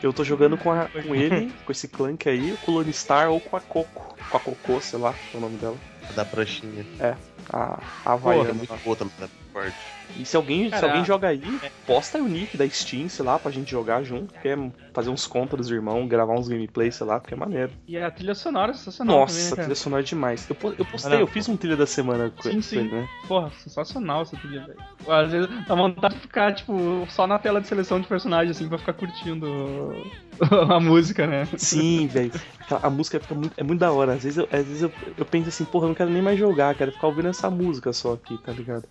[0.02, 3.30] Eu tô jogando com, a- com ele, com esse Clank aí, com o Lone Star
[3.30, 4.18] ou com a Coco.
[4.30, 5.78] Com a Cocô, sei lá, é o nome dela.
[6.14, 6.86] Da pranchinha.
[7.52, 7.74] A,
[8.06, 8.50] a Porra, Havaiana.
[8.50, 9.14] é muito boa também,
[9.54, 9.76] forte.
[10.18, 11.42] E se alguém, se alguém joga aí,
[11.88, 14.34] posta aí o nick da Steam, sei lá, pra gente jogar junto.
[14.42, 14.58] Quer
[14.94, 17.72] fazer uns contas dos irmãos, gravar uns gameplays, sei lá, porque é maneiro.
[17.88, 20.48] E a trilha sonora é sensacional Nossa, também, né, a trilha sonora é demais.
[20.50, 22.84] Eu, eu postei, Ah, eu fiz um trilha da semana com Sim, ele, sim.
[22.84, 23.08] né?
[23.28, 24.80] Porra, sensacional essa trilha, velho.
[25.08, 28.68] Às vezes dá vontade de ficar, tipo, só na tela de seleção de personagens, assim,
[28.68, 29.96] pra ficar curtindo
[30.70, 31.48] a música, né?
[31.58, 32.32] Sim, velho.
[32.82, 34.14] A música fica muito, é muito da hora.
[34.14, 36.38] Às vezes, eu, às vezes eu, eu penso assim, porra, eu não quero nem mais
[36.40, 38.84] jogar, quero ficar ouvindo essa música só aqui, tá ligado?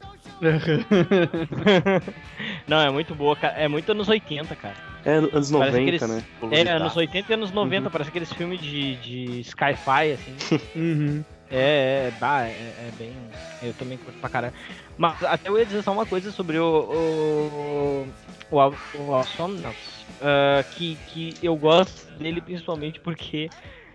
[2.66, 3.54] Não, é muito boa, cara.
[3.54, 4.74] É muito anos 80, cara.
[5.04, 6.22] É anos Parece 90, aqueles- né?
[6.50, 7.92] É, anos 80 e anos 90, Uhum.
[7.92, 10.34] parece aqueles filmes de, de sci-fi, assim.
[10.74, 11.24] uhum.
[11.50, 13.14] É, é, bah, é, é bem.
[13.60, 14.54] Eu também curto pra caralho.
[14.96, 16.64] Mas até eu ia dizer só uma coisa sobre o.
[16.64, 18.08] O.
[18.50, 18.58] O,
[18.98, 20.06] o Alsomnauts.
[20.20, 23.50] Ah, que, que eu gosto dele principalmente porque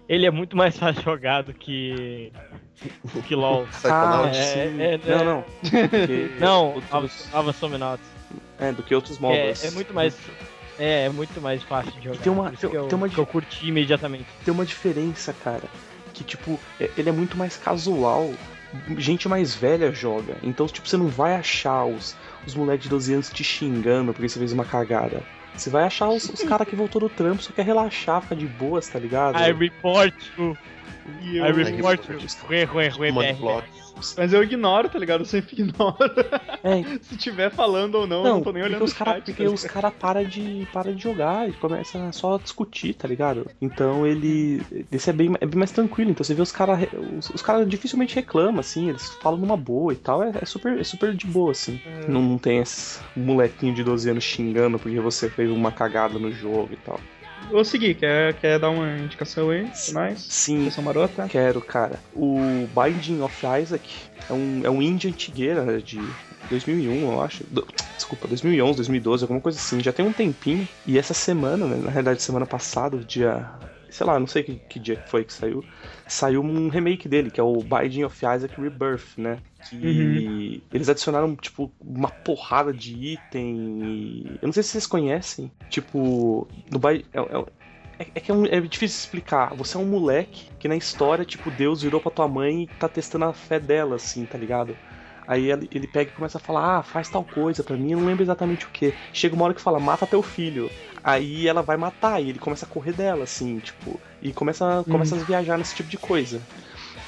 [0.07, 2.31] ele é muito mais fácil jogar do que.
[3.27, 3.65] que LOL.
[3.71, 4.37] Psychonauts.
[4.37, 4.81] é, sim.
[4.81, 5.23] é, não, é.
[5.23, 5.45] não.
[6.39, 8.05] Não, outros- Alva Somnauts.
[8.59, 9.63] é, do que outros É, MOBAs.
[9.65, 10.17] é muito mais.
[10.79, 12.19] É, é muito mais fácil de jogar.
[12.19, 14.25] tem uma- por isso tem- que eu, tem uma que eu curti imediatamente.
[14.45, 15.63] Tem uma diferença, cara.
[16.13, 18.31] Que, tipo, é- ele é muito mais casual.
[18.97, 20.35] Gente mais velha joga.
[20.43, 22.15] Então, tipo, você não vai achar os,
[22.45, 25.23] os moleques de 12 anos te xingando porque você fez uma cagada.
[25.57, 28.45] Você vai achar os, os caras que voltou do trampo, só quer relaxar, ficar de
[28.45, 29.37] boas, tá ligado?
[29.37, 30.57] I report you.
[31.23, 32.47] I report report you.
[32.47, 33.35] Ruê, ruê, ruê, Money
[34.17, 35.21] Mas eu ignoro, tá ligado?
[35.21, 35.97] Eu sempre ignoro.
[36.63, 39.15] É, Se tiver falando ou não, eu não, não tô nem olhando os o caras
[39.15, 42.93] chat, porque tá os cara para de para de jogar e começa só a discutir,
[42.93, 43.49] tá ligado?
[43.61, 46.11] Então ele esse é bem, é bem mais tranquilo.
[46.11, 49.93] Então você vê os caras os, os cara dificilmente reclamam assim, eles falam numa boa
[49.93, 51.79] e tal, é, é super é super de boa assim.
[52.07, 56.31] Não, não tem esse molequinho de 12 anos xingando porque você fez uma cagada no
[56.31, 56.99] jogo e tal.
[57.49, 59.63] Vou seguir, quer, quer dar uma indicação aí?
[59.63, 60.15] Nice.
[60.17, 61.27] Sim, Indicação marota?
[61.27, 61.99] quero, cara.
[62.13, 63.89] O Binding of Isaac
[64.29, 65.99] é um, é um indie antigueira de
[66.49, 67.43] 2001, eu acho.
[67.95, 69.81] Desculpa, 2011, 2012, alguma coisa assim.
[69.81, 70.67] Já tem um tempinho.
[70.85, 73.45] E essa semana, né, na realidade, semana passada, dia.
[73.89, 75.63] Sei lá, não sei que, que dia que foi que saiu.
[76.07, 79.39] Saiu um remake dele, que é o Binding of Isaac Rebirth, né?
[79.69, 83.79] Que eles adicionaram, tipo, uma porrada de item.
[83.83, 84.37] E...
[84.41, 85.51] Eu não sei se vocês conhecem.
[85.69, 87.45] Tipo, no Bi- é, é-
[87.99, 89.53] é, é que é, um- é difícil explicar.
[89.55, 92.87] Você é um moleque que na história, tipo, Deus virou pra tua mãe e tá
[92.87, 94.77] testando a fé dela, assim, tá ligado?
[95.27, 97.99] Aí ele, ele pega e começa a falar, ah, faz tal coisa pra mim, eu
[97.99, 98.93] não lembro exatamente o que.
[99.11, 100.71] Chega uma hora que fala, mata teu filho.
[101.03, 105.15] Aí ela vai matar, e ele começa a correr dela, assim, tipo, e começa, começa
[105.15, 106.41] a viajar nesse tipo de coisa.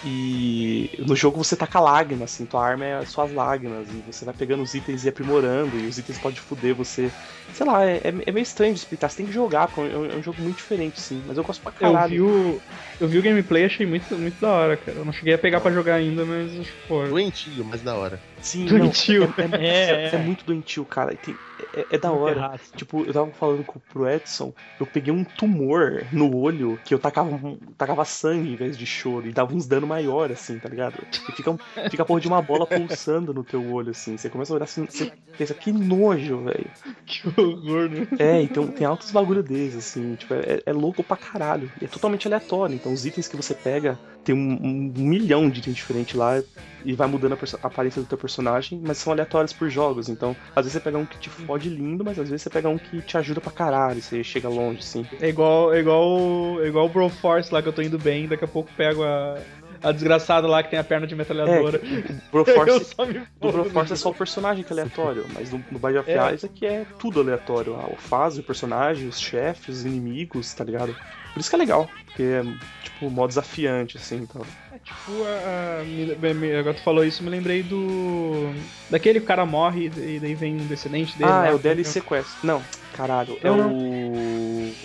[0.03, 4.23] E no jogo você taca lágrimas, assim, tua arma é as suas lágrimas, e você
[4.23, 7.12] vai pegando os itens e aprimorando, e os itens podem foder você.
[7.53, 9.97] Sei lá, é, é é meio estranho de explicar, você tem que jogar, porque é
[9.97, 12.09] um, é um jogo muito diferente, sim, mas eu gosto pra Eu caralho.
[12.09, 12.62] vi, o,
[12.99, 14.97] eu vi o gameplay achei muito, muito da hora, cara.
[14.99, 17.03] Eu não cheguei a pegar pra jogar ainda, mas acho que pô.
[17.07, 18.19] Doentio, mas da hora.
[18.41, 19.23] Sim, não, Doentio.
[19.38, 20.15] É, é- É, é- é.
[20.15, 21.13] é muito doentio, cara.
[21.15, 21.38] Tem-
[21.73, 22.57] é, é da hora.
[22.75, 26.99] Tipo, eu tava falando com, pro Edson, eu peguei um tumor no olho que eu
[26.99, 30.69] tacava, um- tacava sangue em vez de choro e dava uns dano maior, assim, tá
[30.69, 31.05] ligado?
[31.27, 31.57] E fica, um-
[31.89, 34.15] fica a porra de uma bola pulsando no teu olho, assim.
[34.17, 36.71] Você começa a olhar assim, você pensa, que nojo, velho.
[37.89, 38.08] Né?
[38.19, 41.71] É, então tem altos bagulho desses, assim, tipo, é, é louco pra caralho.
[41.82, 42.75] E é totalmente aleatório.
[42.75, 46.41] Então os itens que você pega, tem um, um milhão de itens diferentes lá
[46.84, 50.10] e vai mudando a, a aparência do teu personagem, mas são aleatórios por jogos.
[50.10, 52.69] Então, às vezes você pega um que te fode lindo, mas às vezes você pega
[52.69, 55.06] um que te ajuda pra caralho, você chega longe, assim.
[55.19, 58.45] É igual, é igual, é igual o Broforce lá que eu tô indo bem, daqui
[58.45, 59.38] a pouco pego a,
[59.81, 61.79] a desgraçada lá que tem a perna de metralhadora.
[62.31, 63.27] O Broforce, do.
[63.51, 66.33] Broforce é só o personagem que é aleatório, mas no, no Bind of É.
[66.33, 67.75] Isaac é tudo aleatório.
[67.75, 70.95] A fase, o personagem, os chefes, os inimigos, tá ligado?
[71.33, 72.41] Por isso que é legal, porque é,
[72.83, 74.41] tipo, mó desafiante, assim, então.
[74.73, 75.81] É tipo, a,
[76.55, 78.51] a- agora tu falou isso, me lembrei do.
[78.89, 81.29] Daquele cara morre e daí vem um descendente dele.
[81.29, 82.29] Ah, lá, é o como DLC Quest.
[82.43, 82.61] Não,
[82.95, 83.98] caralho, é Não, o...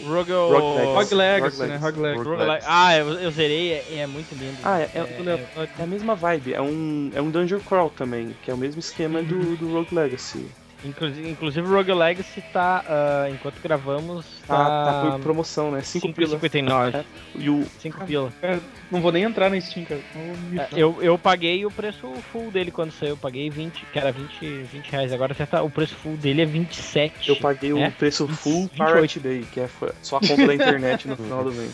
[0.07, 1.67] Rogue, Rogue Legacy.
[1.67, 1.77] Né?
[1.77, 2.29] Rogue Legacy.
[2.29, 2.67] Rogue Legacy.
[2.69, 4.59] Ah, eu, eu zerei, é, é muito lindo.
[4.63, 8.51] Ah, é, é, é a mesma vibe, é um, é um Dungeon Crawl também, que
[8.51, 10.47] é o mesmo esquema do, do Rogue Legacy.
[10.85, 15.81] Inclusive, inclusive o Rogue Legacy tá, ah, enquanto gravamos, Tá, tá, tá por promoção, né?
[15.81, 16.39] 5 pila.
[16.39, 16.95] 5,59.
[16.95, 17.05] É.
[17.37, 18.33] E o, 5 pila.
[18.41, 20.01] Cara, não vou nem entrar na Steam, cara.
[20.15, 24.13] É, Eu, eu paguei o preço full dele quando saiu, eu paguei 20, que era
[24.13, 25.13] 20, 20 reais.
[25.13, 27.29] Agora tá, o preço full dele é 27.
[27.31, 27.91] eu paguei o É?
[27.91, 28.93] preço full 28.
[28.93, 29.69] Pirate Day, que é
[30.03, 31.73] só a conta da internet no final do mês.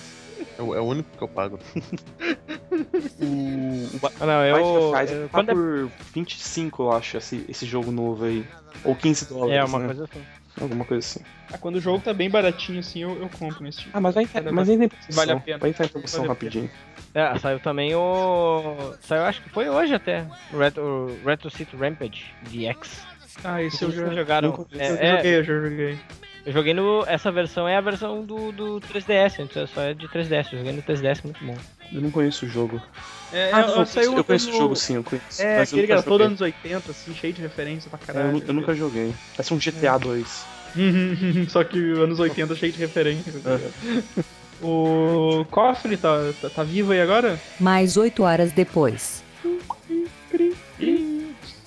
[0.61, 1.59] É o, é o único que eu pago.
[3.21, 7.17] O, o Ah, não, eu, Binding of Isaac eu- tá é, por 25, eu acho,
[7.17, 8.47] esse, esse jogo novo aí.
[8.85, 9.87] Ou 15 dólares, é uma né?
[9.87, 10.23] coisa assim.
[10.61, 11.21] Alguma coisa assim.
[11.53, 13.91] Ah, quando o jogo tá bem baratinho assim, eu, eu compro nesse Steam.
[13.93, 14.99] Ah, mas vai, Cada mas em promoção.
[15.11, 15.59] vale a pena.
[15.59, 16.71] Vai entrar em promoção Vale rapidinho.
[17.13, 18.95] É, saiu também o.
[19.03, 20.25] Saiu, acho que foi hoje até.
[20.53, 20.83] O Retro,
[21.23, 23.05] o Retro City Rampage DX.
[23.45, 24.15] Ah, esse eu já.
[24.15, 24.51] Jogaram.
[24.51, 24.67] nunca.
[24.79, 25.99] É, eu é, joguei, eu já joguei.
[26.51, 27.05] Eu joguei no.
[27.07, 30.53] Essa versão é a versão do, do 3DS, antes só é de 3DS.
[30.53, 31.57] Eu joguei no 3DS, muito bom.
[31.93, 32.83] Eu não conheço o jogo.
[33.33, 35.41] É, Ah, eu, eu saiu eu conheço o jogo sim, eu conheço.
[35.41, 38.07] É, mas eu aquele que era todo anos 80, assim, cheio de referência pra É,
[38.07, 38.27] caralho.
[38.29, 39.15] eu, nu- eu nunca joguei.
[39.37, 40.45] Parece um GTA 2.
[41.49, 43.33] Só que anos 80 cheio de referência.
[43.41, 43.75] tá ligado?
[44.63, 47.41] o Cofre tá, tá, tá vivo aí agora?
[47.61, 49.23] Mais oito horas depois.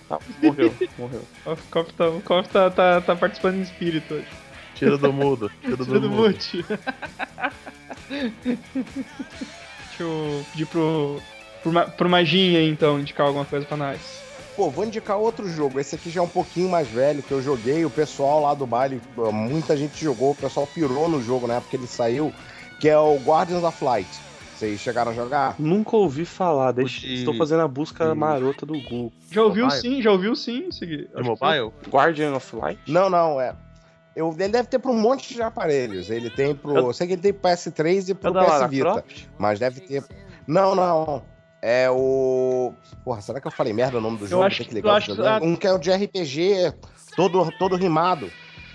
[0.09, 1.21] Tá, morreu, morreu.
[1.45, 4.27] O Cofre tá, o Cofre tá, tá, tá participando em espírito hoje.
[4.75, 5.51] Tira do mudo.
[5.61, 6.21] Tira do, Tira do mudo.
[6.29, 6.65] mute.
[8.73, 11.19] Deixa eu pedir pro,
[11.61, 14.21] pro, pro Maginha então, indicar alguma coisa pra nós.
[14.55, 15.79] Pô, vou indicar outro jogo.
[15.79, 17.83] Esse aqui já é um pouquinho mais velho, que eu joguei.
[17.85, 21.71] O pessoal lá do baile, muita gente jogou, o pessoal pirou no jogo na época
[21.71, 22.31] que ele saiu,
[22.79, 24.07] que é o Guardians of Light.
[24.55, 25.55] Vocês chegaram a jogar?
[25.57, 29.11] Nunca ouvi falar, deixa, de- estou fazendo a busca de- marota do Google.
[29.31, 29.81] Já ouviu Mobile?
[29.81, 31.07] sim, já ouviu sim, Segui.
[31.15, 31.71] De mobile?
[31.89, 32.79] Guardian of Light?
[32.87, 33.55] Não, não, é.
[34.15, 36.09] Eu, ele deve ter para um monte de aparelhos.
[36.09, 36.75] Ele tem pro.
[36.77, 38.91] Eu sei que ele tem pro PS3 e pro Lara PS Vita.
[38.91, 39.25] Croft?
[39.39, 40.03] Mas deve ter.
[40.47, 41.23] Não, não.
[41.61, 42.73] É o.
[43.03, 44.43] Porra, será que eu falei merda o nome do jogo?
[44.43, 45.45] acho que que- ligar eu acho que-.
[45.47, 46.73] Um que é o de RPG,
[47.15, 48.29] todo, todo rimado.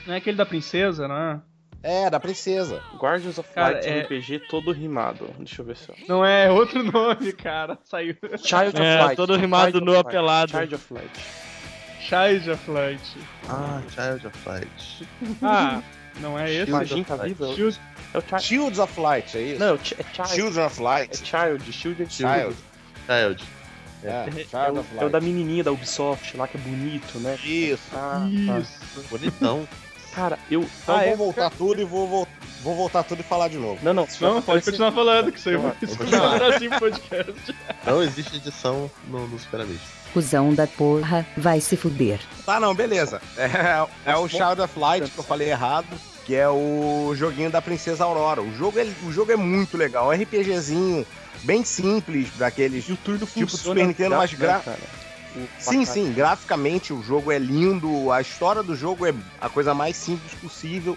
[0.07, 1.40] Não é aquele da princesa, né?
[1.83, 2.83] É, da princesa.
[2.98, 5.31] Guardians of Cara, Light é- RPG todo rimado.
[5.38, 5.92] Deixa eu ver só.
[6.09, 7.79] Não é outro nome, cara.
[7.85, 8.16] Saiu.
[8.42, 9.16] Child of É, Light.
[9.16, 10.51] todo rimado Child no apelado.
[10.51, 11.20] Child of Light.
[12.00, 13.00] Child of Light.
[13.48, 15.06] Ah, Child of Light.
[15.42, 15.82] Ah,
[16.20, 16.70] Não é esse?
[16.70, 17.44] Imagina, tá vivo?
[17.44, 17.80] É o- Shield-
[18.14, 18.42] É o Child.
[18.42, 19.61] Shields of Light, é isso?
[19.61, 20.28] Não, é é Child.
[20.34, 21.16] Children of É Light.
[21.18, 21.72] Child.
[21.72, 22.56] Shield é Child.
[23.06, 23.44] Child.
[24.04, 27.37] É, É Child o, é o da menininha da Ubisoft lá, que é bonito, né?
[27.44, 27.82] Isso.
[27.92, 29.04] Ah, Isso.
[29.11, 29.68] Bonitão.
[30.18, 30.62] Cara, eu...
[30.83, 31.16] Então Ah, vou é?
[31.16, 32.28] voltar tudo e vou, vol-
[32.62, 33.78] vou voltar tudo e falar de novo.
[33.83, 34.09] Não, não.
[34.20, 36.42] Não, pode continuar falando, que isso aí vou vai continuar.
[36.54, 37.54] assim podcast.
[37.87, 39.78] Não existe edição no, no Super Amigo.
[40.12, 42.18] Cusão da porra, vai se fuder.
[42.44, 43.20] Tá, não, beleza.
[43.37, 45.87] É, é o Child of Light, que eu falei errado,
[46.24, 48.42] que é o joguinho da Princesa Aurora.
[48.42, 50.12] O jogo é, o jogo é muito legal.
[50.12, 51.07] É um RPGzinho
[51.44, 54.78] bem simples, daqueles E o turno Tipo funciona Super Nintendo, mas né, gra- cara?
[55.44, 59.74] O Sim, sim, graficamente o jogo é lindo, a história do jogo é a coisa
[59.74, 60.96] mais simples possível.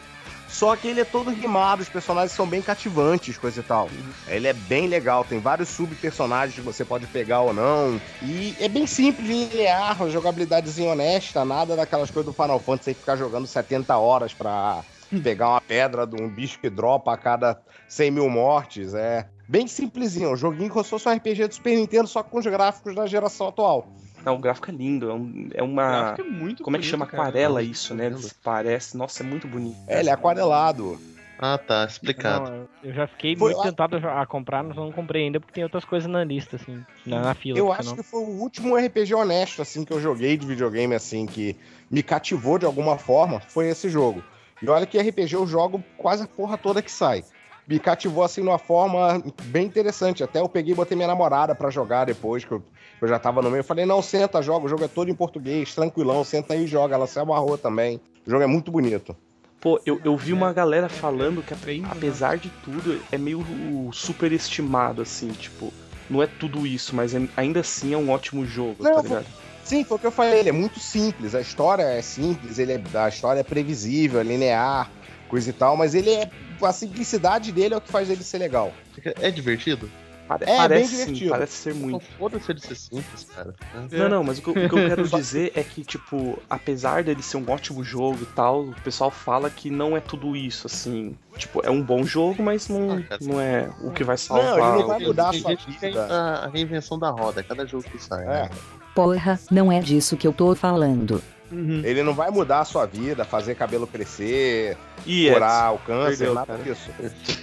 [0.51, 3.89] Só que ele é todo rimado, os personagens são bem cativantes, coisa e tal.
[4.27, 7.99] Ele é bem legal, tem vários sub-personagens que você pode pegar ou não.
[8.21, 13.15] E é bem simples, linear, uma jogabilidadezinha honesta, nada daquelas coisas do Final Fantasy ficar
[13.15, 14.83] jogando 70 horas pra
[15.23, 18.93] pegar uma pedra de um bicho que dropa a cada 100 mil mortes.
[18.93, 22.39] É bem simplesinho, um joguinho como se fosse um RPG do Super Nintendo, só com
[22.39, 23.87] os gráficos da geração atual.
[24.25, 25.09] Não, o gráfico é lindo.
[25.09, 25.87] É, um- é O uma...
[25.89, 27.05] gráfico é muito Como é que bonito, chama?
[27.07, 27.23] cara.
[27.23, 28.11] Aquarela isso, né?
[28.43, 28.95] Parece.
[28.97, 29.77] Nossa, é muito bonito.
[29.87, 30.99] É, ele é aquarelado.
[31.39, 32.49] Ah, tá, explicado.
[32.51, 35.53] Não, eu- já fiquei Foi muito lá- tentado a comprar, mas não comprei ainda porque
[35.53, 37.57] tem outras coisas na lista, assim, na, na fila.
[37.57, 40.93] Eu acho não- que foi o último RPG honesto, assim, que eu joguei de videogame,
[40.93, 41.55] assim, que
[41.89, 44.21] me cativou de alguma forma, foi esse jogo.
[44.61, 47.23] E olha que RPG eu jogo quase a porra toda que sai.
[47.67, 50.23] Me cativou, assim, de uma forma bem interessante.
[50.23, 52.61] Até eu peguei e botei minha namorada pra jogar depois, que eu,
[53.01, 53.59] eu já tava no meio.
[53.61, 54.65] Eu falei, não, senta, joga.
[54.65, 56.95] O jogo é todo em português, tranquilão, senta aí e joga.
[56.95, 58.01] Ela se amarrou também.
[58.25, 59.15] O jogo é muito bonito.
[59.61, 63.45] Pô, eu, eu vi uma galera falando que, Bem, apesar de tudo, é meio
[63.93, 65.71] superestimado, assim, tipo,
[66.09, 69.25] não é tudo isso, mas é- ainda assim é um ótimo jogo, Não, tá ligado?
[69.63, 72.73] Sim, foi o que eu falei, ele é muito simples, a história é simples, ele
[72.73, 74.89] é, a história é previsível, é linear,
[75.29, 76.29] coisa e tal, mas ele é.
[76.65, 78.73] A simplicidade dele é o que faz ele ser legal.
[79.19, 79.89] É divertido?
[80.27, 81.29] Pare- É, bem parece sim, divertido.
[81.31, 82.05] parece ser Não muito.
[82.17, 83.53] foda-se ele ser simples, cara.
[83.91, 83.97] É.
[83.97, 87.03] Não, não, mas o que, eu- o que eu quero dizer é que, tipo, apesar
[87.03, 90.67] dele ser um ótimo jogo e tal, o pessoal fala que não é tudo isso,
[90.67, 91.17] assim.
[91.35, 94.53] Tipo, é um bom jogo, mas não, Ah, não é o que vai Não, salvar.
[94.73, 96.05] ele não vai mudar a sua vida.
[96.05, 98.23] A, a reinvenção da roda, cada jogo que sai.
[98.23, 98.27] É.
[98.27, 98.49] né?
[98.95, 101.21] Porra, não é disso que eu tô falando.
[101.51, 101.81] Uhum.
[101.83, 106.17] Ele não vai mudar a sua vida, fazer cabelo crescer, E é, curar o câncer,
[106.19, 106.63] Perdeu, nada cara.
[106.63, 106.89] disso.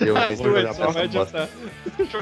[0.01, 0.16] Eu.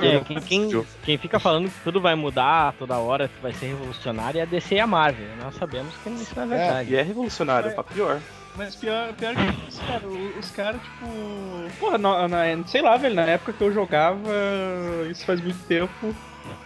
[0.03, 3.67] É, quem, quem, quem fica falando que tudo vai mudar toda hora, que vai ser
[3.67, 5.27] revolucionário, é a DC e a Marvel.
[5.43, 6.93] Nós sabemos que isso não é verdade.
[6.93, 8.19] e é revolucionário, pra pior.
[8.57, 11.07] Mas pior, pior que isso, cara, os caras, tipo.
[11.79, 14.19] Porra, na, na- sei lá, velho, na época que eu jogava,
[15.11, 16.15] isso faz muito tempo.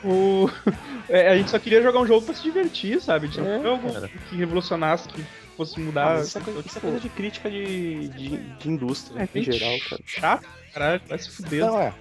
[0.05, 0.49] O...
[1.09, 3.29] é, a gente só queria jogar um jogo pra se divertir, sabe?
[3.29, 4.09] Tipo, É, algo cara.
[4.29, 5.25] que revolucionasse, que
[5.57, 6.15] fosse Ah, mudar.
[6.17, 9.43] mas isso, é coisa, isso é coisa de crítica de, de, de indústria, É, em
[9.43, 10.03] geral, cara.
[10.07, 11.91] chato, caralho, vai se fuder, Não, é.
[11.91, 11.97] tá?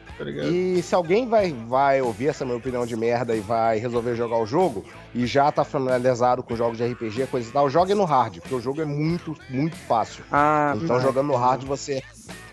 [0.51, 4.37] E se alguém vai, vai ouvir essa minha opinião de merda e vai resolver jogar
[4.37, 4.83] o jogo
[5.15, 8.53] e já tá familiarizado com jogos de RPG, coisa e tal, jogue no hard, porque
[8.53, 10.25] o jogo é muito, muito fácil.
[10.29, 12.03] Ah, Então jogando no hard você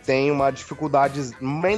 [0.05, 1.21] tem uma dificuldade,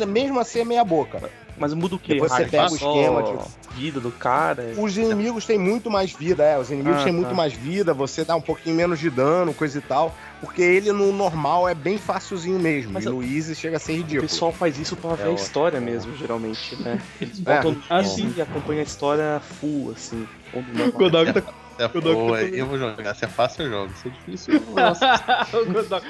[0.06, 1.30] mesmo assim é meia boca.
[1.58, 2.14] Mas muda o quê?
[2.14, 4.72] Depois você pega o esquema de- vida do cara.
[4.76, 7.18] Os inimigos têm muito mais vida, é, os inimigos Ah, têm tá.
[7.18, 10.92] muito mais vida, você dá um pouquinho menos de dano, coisa e tal, porque ele
[10.92, 14.22] no normal é bem facilzinho mesmo, Mas e no easy chega a ser O ridículo.
[14.22, 15.34] pessoal faz isso pra ver a ó.
[15.34, 17.00] história mesmo, geralmente, né?
[17.20, 17.56] Eles É.
[17.56, 18.34] botam Ah, assim sim.
[18.36, 20.26] e acompanham a história full, assim.
[20.52, 20.92] O.
[20.92, 21.42] Godog tá.
[21.78, 23.14] É boa, eu vou jogar.
[23.14, 23.92] Se é fácil, eu jogo.
[24.02, 24.54] Se é difícil,
[25.52, 26.04] eu Godog.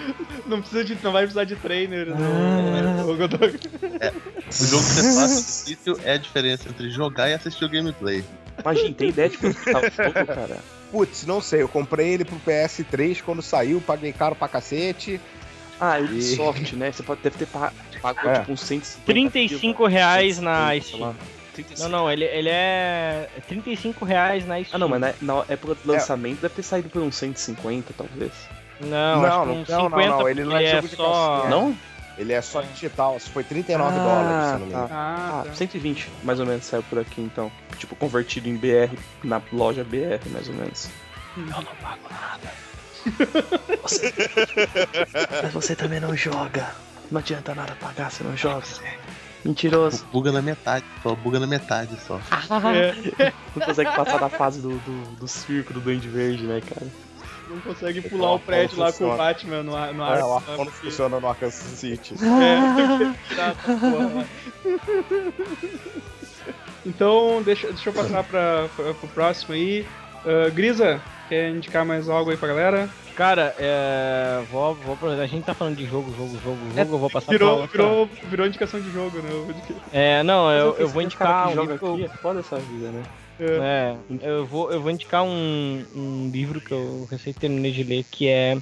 [0.47, 2.17] Não, precisa de, não vai precisar de trainer, Ah.
[2.17, 3.11] não.
[3.11, 3.55] O Godog.
[3.55, 8.25] O jogo ser fácil e difícil é a diferença entre jogar e assistir o gameplay.
[8.61, 10.59] Imagina, tem ideia de quanto que tá o jogo, cara?
[10.91, 15.21] Putz, não sei, eu comprei ele pro PS3 quando saiu, paguei caro pra cacete.
[15.81, 16.91] Ah, Ubisoft, né?
[16.91, 18.41] Você pode, deve ter pa- pago É.
[18.41, 21.15] tipo uns 150 35 reais na 150, sei Steam.
[21.63, 21.67] Lá.
[21.67, 21.83] 35.
[21.91, 24.71] Não, não, ele, ele é 35 reais na Steam.
[24.75, 28.33] Ah, não, mas na, na época do lançamento deve ter saído por uns 150, talvez.
[28.81, 31.05] Não, Não, não, uns não, não, 50, não, ele não é jogo de só...
[31.39, 31.51] calcinha.
[31.51, 31.79] Não?
[32.17, 34.89] Ele é só digital, foi 39 Ah, dólares, se não me engano.
[34.89, 34.95] tá.
[34.95, 35.55] Ah, Ah, tá.
[35.55, 37.51] 120, mais ou menos, saiu por aqui então.
[37.79, 38.93] Tipo, convertido em BR,
[39.23, 40.89] na loja BR, mais ou menos.
[41.37, 43.79] Eu não pago nada.
[43.83, 44.13] Você...
[45.45, 46.71] Mas você também não joga.
[47.11, 48.67] Não adianta nada pagar, você não joga.
[49.49, 50.05] Mentiroso.
[50.13, 52.21] Buga na metade, só buga na metade só.
[53.19, 56.87] É, Não consegue passar da fase do, do, do circo do Duende Verde, né, cara?
[57.51, 60.19] não consegue pular o prédio lá com o Batman no, ar- no ar.
[60.19, 62.15] É, o arco não funciona no Arkansas City.
[62.21, 64.25] É, tem que tirar essa porra lá.
[66.87, 69.87] Então, deixa, deixa eu passar pra, pra, pro próximo aí.
[70.27, 72.89] Ah, Grisa, quer indicar mais algo aí pra galera?
[73.19, 74.41] Cara, é...
[74.49, 75.25] Vou, vou, aproveitar.
[75.25, 77.83] a gente tá falando de jogo, jogo, jogo, jogo, eu vou passar pra Virou, outra.
[77.83, 79.29] virou, virou indicação de jogo, né?
[79.93, 82.93] É, não, eu, eu vou indicar um livro que eu- aqui, é foda essa vida,
[82.93, 83.03] né?
[83.41, 88.05] É, eu vou, eu vou indicar um, um livro que eu recém terminei de ler,
[88.09, 88.57] que é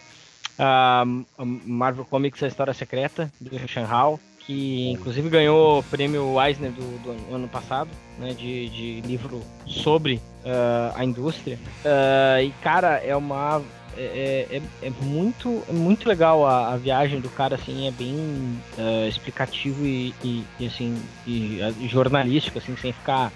[0.59, 1.05] a
[1.37, 6.99] Marvel Comics A História Secreta, do Shan Hao, que inclusive ganhou o prêmio Eisner do,
[7.03, 11.59] do ano passado, né, de, de livro sobre ah, a indústria.
[11.85, 13.63] Ah, e, cara, é uma...
[13.97, 14.47] É,
[14.83, 19.07] é, é muito, é muito legal a, a viagem do cara, assim, é bem ah,
[19.09, 23.33] explicativo e, e, e, assim, e, ah, jornalístico, assim, sem ficar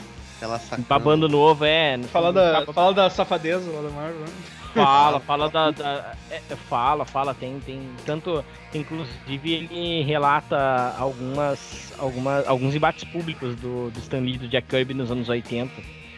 [0.88, 1.98] babando no ovo, é.
[2.12, 4.26] Fala da, ficar- fala da safadeza lá da Marvel, né?
[4.72, 5.70] Fala, fala da.
[5.72, 7.80] da- é, é, fala, fala, tem, tem.
[8.06, 8.44] Tanto.
[8.72, 11.92] Inclusive ele relata algumas.
[11.98, 15.72] algumas alguns embates públicos do, do Stan Lee e do Jack Kirby nos anos 80.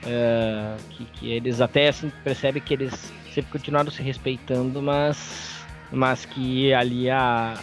[0.07, 5.51] é, que, que eles até assim percebem que eles sempre continuaram se respeitando, mas.
[5.91, 7.55] Mas que ali a,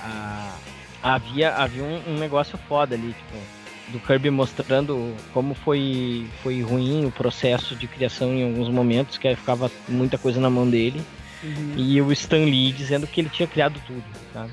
[1.03, 3.59] a- havia, havia um, um negócio foda ali, tipo
[3.89, 9.28] do Kirby mostrando como foi, foi ruim o processo de criação em alguns momentos, que
[9.28, 11.01] aí ficava muita coisa na mão dele.
[11.41, 11.74] Uhum.
[11.78, 14.03] E o Stan Lee dizendo que ele tinha criado tudo,
[14.34, 14.51] sabe?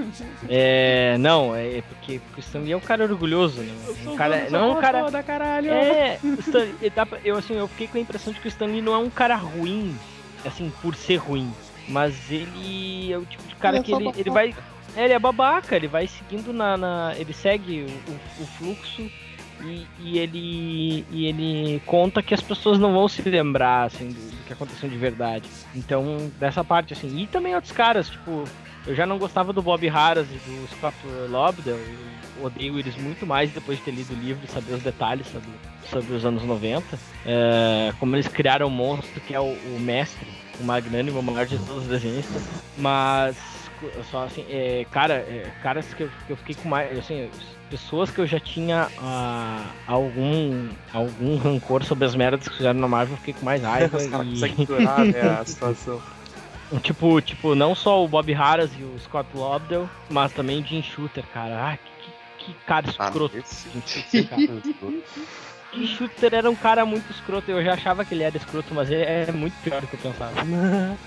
[0.50, 3.72] é, não, é porque, porque o Stan Lee é um cara orgulhoso, né?
[4.04, 5.10] Um cara, não é um cara.
[5.10, 5.70] Da caralho.
[5.70, 6.66] É, Stan,
[7.24, 9.10] eu assim, eu fiquei com a impressão de que o Stan Lee não é um
[9.10, 9.96] cara ruim,
[10.44, 11.50] assim, por ser ruim,
[11.88, 14.54] mas ele é o tipo de cara Ele é que só ele, ele vai,
[14.96, 19.02] é, ele é babaca, ele vai seguindo na, na- ele segue o, o- fluxo
[19.62, 24.14] e, e ele e ele conta que as pessoas não vão se lembrar assim do,
[24.30, 25.48] do que aconteceu de verdade.
[25.74, 28.44] Então, dessa parte assim, e também outros caras, tipo,
[28.86, 30.96] eu já não gostava do Bob Harras e do Scott
[31.30, 31.78] Lobdell,
[32.40, 35.50] odeio eles muito mais depois de ter lido o livro e saber os detalhes sobre,
[35.84, 36.98] sobre os anos 90.
[37.24, 40.26] É, como eles criaram o monstro que é o, o mestre,
[40.60, 42.42] o magnânimo, o maior de todos os desenhistas.
[42.76, 43.36] Mas,
[44.10, 46.96] só assim, é, cara, é, caras que eu, que eu fiquei com mais.
[46.98, 47.30] Assim,
[47.70, 52.88] pessoas que eu já tinha ah, algum, algum rancor sobre as merdas que fizeram na
[52.88, 53.96] Marvel, eu fiquei com mais raiva.
[53.96, 56.00] Os caras e- conseguem piorar né, a situação.
[56.82, 60.82] Tipo, tipo, não só o Bob Harras e o Scott Lobdell, mas também o Jim
[60.82, 61.68] Shooter, cara.
[61.70, 61.93] Ah, que,
[62.44, 63.36] que, cara Ah, escroto.
[63.38, 63.68] esse-
[65.72, 67.50] Jim Shooter, era um cara muito escroto.
[67.50, 69.98] Eu já achava que ele era escroto, mas ele é muito pior do que eu
[70.12, 70.32] pensava.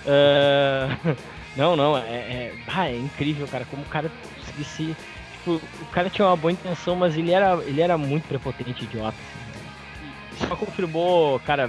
[0.06, 0.88] É,
[1.56, 2.54] Não, não, é, é...
[2.68, 4.96] Ah, é incrível, cara, como o cara conseguia se...
[5.32, 9.16] Tipo, o cara tinha uma boa intenção, mas ele era, ele era muito prepotente idiota.
[9.18, 10.06] assim.
[10.44, 11.66] E Só confirmou, cara,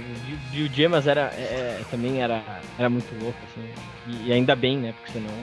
[0.51, 2.43] viu o Gemas era, é, é, também era,
[2.77, 3.67] era muito louco, assim.
[4.05, 5.33] E, e ainda bem, né, porque senão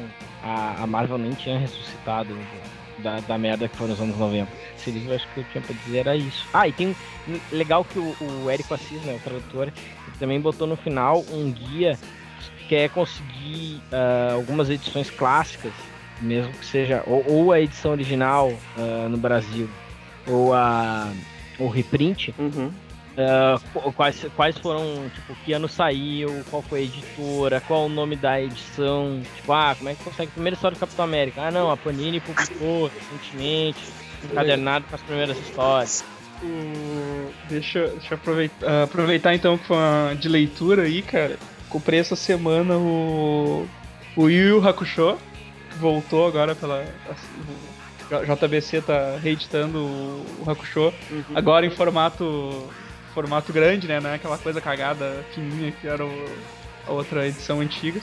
[0.44, 2.36] a, a Marvel nem tinha ressuscitado
[2.98, 4.50] da, da merda que foram os anos 90.
[4.78, 6.46] Esse livro, eu acho que eu tinha pra dizer era isso.
[6.52, 6.88] Ah, e tem
[7.28, 11.24] um- legal que o, o Érico Assis, né, o tradutor, ele também botou no final
[11.32, 11.98] um guia
[12.68, 15.72] que é conseguir ah, algumas edições clássicas,
[16.20, 19.68] mesmo que seja ou, ou a edição original ah, no Brasil,
[20.26, 21.10] ou a
[21.58, 22.70] o reprint, Uhum.
[23.18, 27.88] Ah, qu- quais, quais foram, tipo, que ano saiu, qual foi a editora, qual o
[27.88, 31.42] nome da edição, tipo, ah, como é que consegue a primeira história do Capitão América?
[31.42, 33.78] Ah, não, a Panini publicou recentemente,
[34.24, 36.04] encadernado com as primeiras histórias.
[37.48, 41.38] Deixa, deixa eu aproveitar, aproveitar então que foi uma de leitura aí, cara.
[41.70, 43.66] Comprei essa semana o.
[44.14, 45.18] O Yu Yu Hakusho,
[45.70, 46.84] que voltou agora pela.
[48.10, 50.92] JBC tá reeditando o, o Hakusho.
[51.34, 52.68] Agora em formato.
[53.16, 53.98] Formato grande, né?
[53.98, 56.28] Não é aquela coisa cagada fininha que era o-
[56.86, 57.98] a outra edição antiga.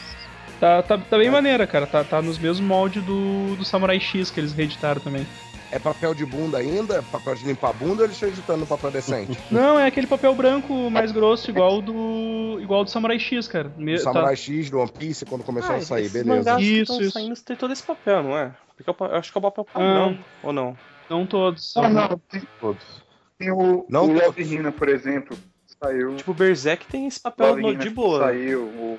[0.59, 1.85] Tá, tá, tá bem maneira, cara.
[1.85, 5.25] Tá, tá nos mesmos moldes do, do Samurai X que eles reeditaram também.
[5.71, 7.03] É papel de bunda ainda?
[7.11, 9.37] Papel de limpar a bunda ou eles estão editando papel decente?
[9.51, 12.57] Não, é aquele papel branco mais grosso, igual do.
[12.59, 13.71] igual do Samurai X, cara.
[13.77, 16.59] Me- O tá- Samurai X do One Piece, quando começou Ah, a sair, esses beleza.
[16.59, 17.11] Isso, isso.
[17.11, 18.51] saindo tem todo esse papel, não é?
[18.75, 20.75] Porque eu, eu acho que é o papel padrão, ou não?
[21.09, 21.75] Não todos.
[21.77, 23.02] Ah, não, tem, Todos.
[23.43, 24.13] Tem o, Não o.
[24.13, 25.37] Love Hina, por exemplo.
[25.83, 26.15] Saiu.
[26.15, 28.19] Tipo, o Berserk tem esse papel Love no- Hina de boa.
[28.19, 28.63] Saiu.
[28.63, 28.97] O,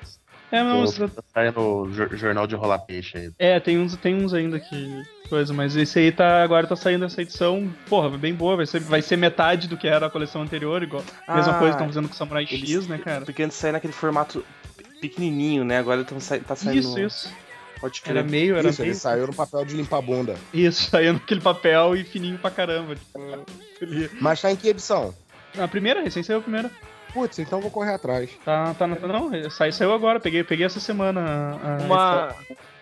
[0.51, 3.31] É, não, Pô, os- tá saindo o jor- jornal de rolar peixe aí.
[3.39, 5.03] é, tem uns, tem uns ainda que.
[5.27, 6.43] Coisa, mas esse aí tá.
[6.43, 9.87] Agora tá saindo essa edição, porra, bem boa, vai ser, vai ser metade do que
[9.87, 11.03] era a coleção anterior, igual.
[11.27, 13.25] mesma Ah, coisa que estão fazendo com o Samurai eles- X, né, cara?
[13.25, 14.45] Porque antes saía naquele formato
[14.77, 15.79] pe- pequenininho, né?
[15.79, 16.79] Agora tão tá saindo.
[16.79, 17.33] Isso, isso.
[17.85, 18.17] Pode crer.
[18.17, 18.99] Era meio, era Isso, ele meio.
[18.99, 20.35] saiu no papel de limpar a bunda.
[20.51, 22.95] Isso, saindo aquele papel e fininho pra caramba.
[22.95, 23.19] Tipo,
[23.79, 25.13] ele- Mas tá em que edição?
[25.59, 26.71] a primeira, recém saiu a primeira.
[27.13, 28.29] Putz, então eu vou correr atrás.
[28.43, 28.95] Tá, tá na.
[28.99, 31.21] Não, sai, saiu agora, peguei, peguei essa semana.
[31.21, 32.35] a- a- Uma,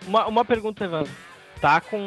[0.06, 1.12] uma, uma pergunta, Evandro.
[1.64, 2.04] Tá com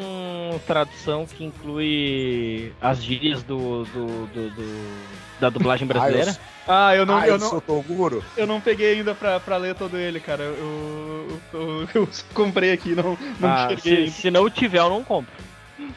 [0.68, 4.98] tradução que inclui as gírias do, do, do- do-
[5.40, 6.38] da dublagem brasileira?
[6.64, 8.22] Ah, eu não, ah, eu eu não, Toguro?
[8.36, 10.44] Eu não peguei ainda pra, pra ler todo ele, cara.
[10.44, 15.02] Eu, eu, eu- eu comprei aqui, não, não Ah, se, se não tiver, eu não
[15.02, 15.32] compro.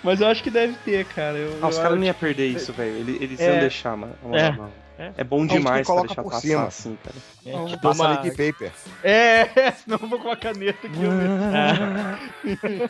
[0.04, 1.38] Mas eu acho que deve ter, cara.
[1.38, 2.96] Eu, Ah, os caras não iam perder isso, velho.
[2.96, 3.46] Eles, eles É.
[3.52, 4.16] iam deixar, mano.
[4.32, 4.50] É.
[4.50, 4.72] Mano,
[5.02, 5.12] É.
[5.18, 6.64] É bom demais pra coloca deixar por passar cima.
[6.66, 7.16] assim, cara.
[7.46, 8.72] É, Não, tipo Passa uma- Paper.
[9.04, 11.04] É, senão eu vou com a caneta aqui.
[11.04, 12.90] eu leio.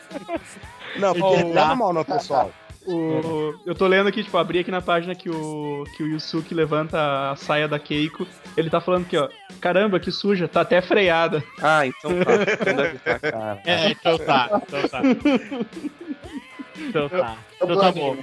[0.98, 2.52] Não, porque Oh, é mal não, pessoal.
[2.84, 6.52] O, eu tô lendo aqui, tipo, abri aqui na página que o, que o Yusuke
[6.52, 8.26] levanta a saia da Keiko.
[8.56, 9.28] Ele tá falando aqui, ó.
[9.60, 11.42] Caramba, que suja, tá até freada.
[11.62, 12.32] Ah, então tá.
[12.42, 13.58] Então tá.
[13.64, 15.00] É, então tá, então tá.
[16.76, 17.36] Então tá.
[17.60, 18.16] Então tá bom.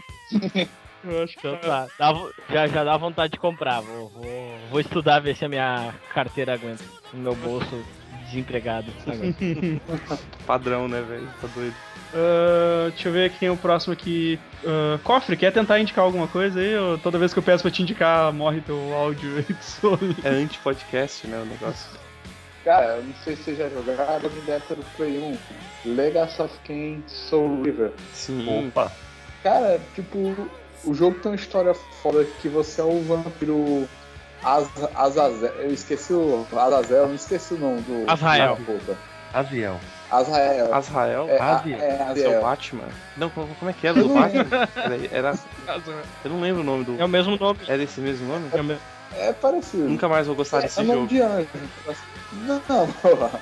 [1.04, 1.88] Eu acho que Então tá.
[1.97, 2.14] Dá
[2.50, 3.82] já, já dá vontade de comprar.
[3.82, 6.84] Vou, vou, vou estudar, ver se a minha carteira aguenta.
[7.14, 7.84] O meu bolso
[8.26, 8.91] desempregado.
[9.08, 9.39] aguenta.
[10.45, 11.28] Padrão, né, velho?
[11.41, 11.76] Tá doido.
[12.14, 14.39] Ah, deixa eu ver quem é o próximo aqui.
[14.66, 16.76] Ah, Cofre, quer tentar indicar alguma coisa aí?
[16.76, 20.16] Ou toda vez que eu peço pra te indicar, morre teu áudio aí some?
[20.24, 21.89] É anti-podcast, né, o negócio.
[22.66, 25.18] cara, eu não sei se vocês já jogaram, mas deve ter o Play
[25.86, 25.95] 1.
[25.95, 27.91] Legacy of Kain Soul River.
[28.14, 28.68] Sim.
[28.68, 28.91] Opa.
[29.43, 30.50] Cara, tipo,
[30.84, 33.88] o jogo tem uma história foda que você é o vampiro
[34.44, 38.10] Az, Azazel, eu esqueci o Azazel, eu não esqueci o nome do.
[38.10, 38.58] Azrael.
[39.34, 39.80] Aziel.
[40.10, 40.74] Azrael.
[40.74, 41.30] Azrael?
[41.30, 41.80] É, Aziel.
[41.80, 42.42] é, é o.
[42.42, 42.88] Batman?
[43.18, 44.68] Não, como, é que era do Batman?
[45.12, 45.34] Era.
[46.24, 47.00] Eu não lembro o nome do.
[47.00, 47.60] É o mesmo nome.
[47.68, 48.50] Era esse mesmo nome?
[48.54, 49.00] É.
[49.30, 49.90] É parecido.
[49.90, 51.08] Nunca mais vou gostar é, desse é nome jogo.
[51.08, 51.48] de anjo.
[52.32, 53.42] Não, não, porra.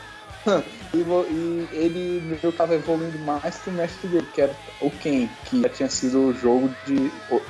[0.93, 5.27] E, e ele que tava evoluindo mais que o mestre dele, que era o Ken,
[5.45, 7.11] que já tinha sido o jogo de.
[7.29, 7.41] O,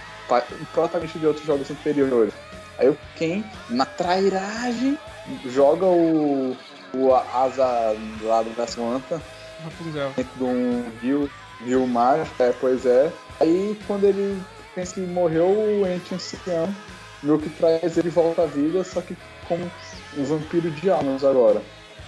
[0.74, 2.34] protagonista de outros jogos anteriores.
[2.78, 4.98] Aí o Ken, na trairagem,
[5.46, 6.56] joga o.
[6.94, 9.22] o Asa lá da Swanta
[9.64, 10.12] Rapunzel.
[10.16, 11.30] dentro de um rio,
[11.64, 13.12] rio mágico, é, pois é.
[13.40, 14.42] Aí quando ele
[14.74, 16.74] pensa que morreu, o ente ancião
[17.24, 19.16] meio que traz ele de volta à vida, só que
[19.48, 19.70] como
[20.18, 21.62] um vampiro de almas agora.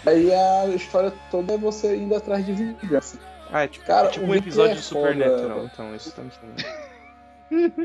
[0.06, 3.18] Aí a história toda é você indo atrás de vingança.
[3.52, 5.12] Ah, é tipo, Cara, é tipo um episódio é de foda.
[5.14, 7.80] Supernatural, então, isso tá me falando.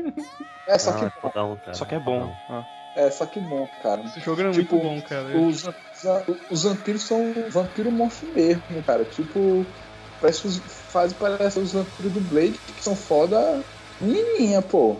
[0.67, 1.73] É só Ah, que, é fodão, cara.
[1.73, 2.31] Só que é bom.
[2.49, 2.63] Ah.
[2.95, 4.01] é só que bom, cara.
[4.03, 5.37] Esse jogo era Tipo, muito bom, cara.
[5.37, 5.73] Os, os,
[6.51, 9.03] os vampiros são vampiro monstro mesmo, cara.
[9.05, 9.65] Tipo,
[10.21, 13.61] parece os, faz parecer os vampiros do Blade, que são foda
[13.99, 14.97] menininha, pô.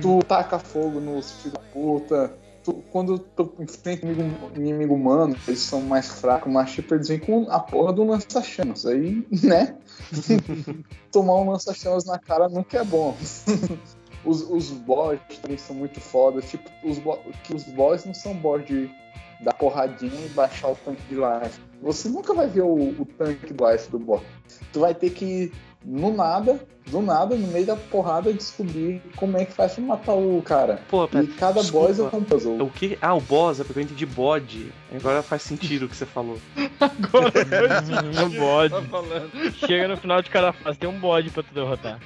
[0.00, 2.32] Tu taca fogo nos filhos da puta.
[2.64, 7.18] Tu, quando tu enfrenta inimigo, inimigo humano, eles são mais fracos, mas tipo, eles vêm
[7.18, 8.86] com a porra do lança-chamas.
[8.86, 9.76] Aí, né?
[11.10, 13.16] Tomar um lança-chamas na cara nunca é bom.
[14.24, 16.40] os, os boss também são muito foda.
[16.40, 16.98] Tipo, os,
[17.42, 18.88] que os boss não são boss de
[19.42, 21.60] dar porradinha e baixar o tanque de life.
[21.82, 24.22] Você nunca vai ver o, o tanque do life do boss.
[24.72, 25.52] Tu vai ter que,
[25.84, 26.60] no nada,
[26.90, 30.80] do nada, no meio da porrada, descobrir como é que faz pra matar o cara.
[30.88, 31.88] Pô, pera, E cada desculpa.
[31.88, 32.62] boss é um puzzle.
[32.62, 32.98] O que?
[33.00, 34.72] Ah, o boss, é porque eu entendi bode.
[34.94, 36.38] Agora faz sentido o que você falou.
[36.80, 37.32] Agora
[38.24, 38.74] Um bode.
[38.74, 39.30] tá falando.
[39.66, 41.98] Chega no final de cada fase, tem um bode pra tu derrotar.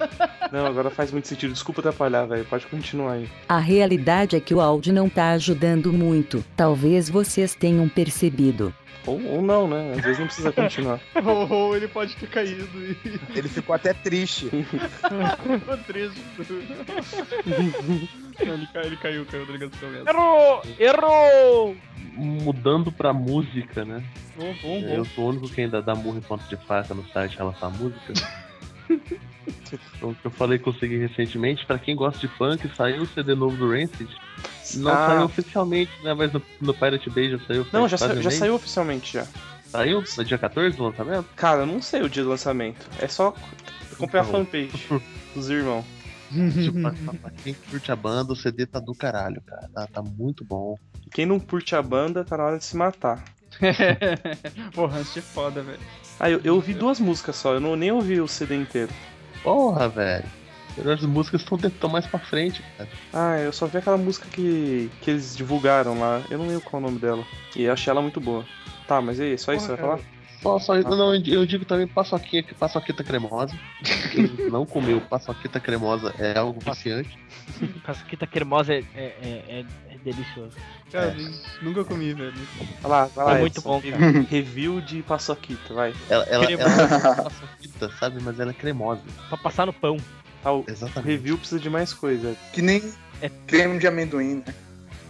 [0.52, 1.52] Não, agora faz muito sentido.
[1.52, 2.44] Desculpa atrapalhar, velho.
[2.44, 3.28] Pode continuar aí.
[3.48, 6.44] A realidade é que o áudio não tá ajudando muito.
[6.56, 8.72] Talvez vocês tenham percebido.
[9.06, 9.92] Ou, ou não, né?
[9.96, 11.00] Às vezes não precisa continuar.
[11.24, 12.96] Ou, ou ele pode ter caído e
[13.38, 14.48] Ele ficou até triste.
[14.50, 16.20] ficou triste.
[18.44, 20.08] Não, ele, cai- ele caiu, caiu da ligação mesmo.
[20.08, 20.62] Errou!
[20.78, 21.76] Errou!
[22.14, 24.02] Mudando pra música, né?
[24.36, 24.88] Bom, bom, bom.
[24.88, 27.38] Eu sou o único que ainda dá murro em ponto de faca no site em
[27.38, 28.12] relação à música.
[29.96, 33.02] Então, o que eu falei que eu segui recentemente, pra quem gosta de funk, saiu
[33.02, 34.08] o CD novo do Rancid.
[34.76, 35.06] Não Ah.
[35.08, 36.14] saiu oficialmente, né?
[36.14, 37.66] Mas no, no Pirate Bay já saiu.
[37.72, 39.26] Não, já, sa- quase um já saiu oficialmente já.
[39.66, 40.02] Saiu?
[40.16, 41.26] No dia 14 do lançamento?
[41.34, 42.88] Cara, eu não sei o dia do lançamento.
[43.00, 43.34] É só
[43.92, 44.44] acompanhar a Então.
[44.44, 45.02] fanpage
[45.34, 45.84] dos irmãos.
[46.32, 46.80] Tipo,
[47.20, 49.68] pra, quem curte a banda, o CD tá do caralho, cara.
[49.72, 50.76] Tá, tá muito bom.
[51.12, 53.22] Quem não curte a banda, tá na hora de se matar.
[54.74, 55.78] Porra, Hans é foda, velho.
[56.18, 58.90] Ah, eu, eu ouvi duas músicas só, eu não, nem ouvi o CD inteiro.
[59.42, 60.24] Porra, velho.
[60.84, 62.88] As músicas estão mais pra frente, cara.
[63.12, 66.22] Ah, eu só vi aquela música que, que eles divulgaram lá.
[66.30, 67.24] Eu não lembro qual é o nome dela.
[67.54, 68.44] E eu achei ela muito boa.
[68.86, 70.00] Tá, mas e aí, só isso você vai falar?
[70.42, 73.56] Só, só, não, eu digo também paçoquinha, que paçoquita cremosa.
[74.12, 77.18] Quem não comeu paçoquita cremosa é algo viciante.
[77.82, 80.52] Casquita cremosa é, é, é, é- é delicioso.
[80.92, 81.16] Cara,
[81.62, 82.34] nunca comi, velho.
[82.82, 83.36] Vai lá, vai lá.
[83.38, 85.92] É muito bom, Re- Review de Paçoquita, vai.
[86.08, 88.20] Ela, ela, ela é paçoquita, sabe?
[88.22, 89.00] Mas ela é cremosa.
[89.28, 89.96] Pra passar no pão.
[90.52, 91.08] O Exatamente.
[91.10, 92.36] review precisa de mais coisa.
[92.52, 92.82] Que nem
[93.20, 93.28] É.
[93.46, 94.54] creme de amendoim, né?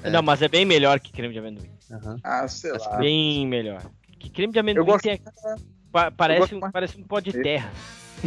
[0.03, 0.11] É.
[0.11, 1.71] Não, mas é bem melhor que creme de amendoim.
[1.91, 2.19] Aham.
[2.25, 2.97] Ah, sei lá.
[2.99, 3.83] Bem melhor.
[4.19, 5.21] Que creme de amendoim gosto- tem-
[5.93, 7.71] pa- parece, gosto um, parece um pó de terra.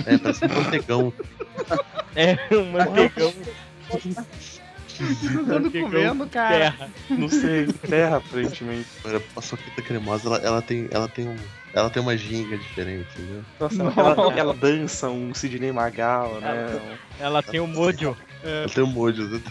[0.05, 1.14] É, parece um mantegão.
[2.16, 3.32] É um manteigão
[5.50, 6.72] Andam comendo, cara.
[6.72, 6.89] terra.
[7.10, 8.88] Não sei, terra, aparentemente.
[9.00, 11.36] Agora, a paçoquita cremosa, ela, ela tem, ela tem um,
[11.74, 13.43] ela tem uma ginga diferente, entendeu?
[13.60, 14.00] Nossa, Nossa.
[14.00, 16.80] ela, ela dança um Sidney Magal, né?
[17.20, 18.16] Ela tem um mojo.
[18.43, 19.41] Ela tem um mojo.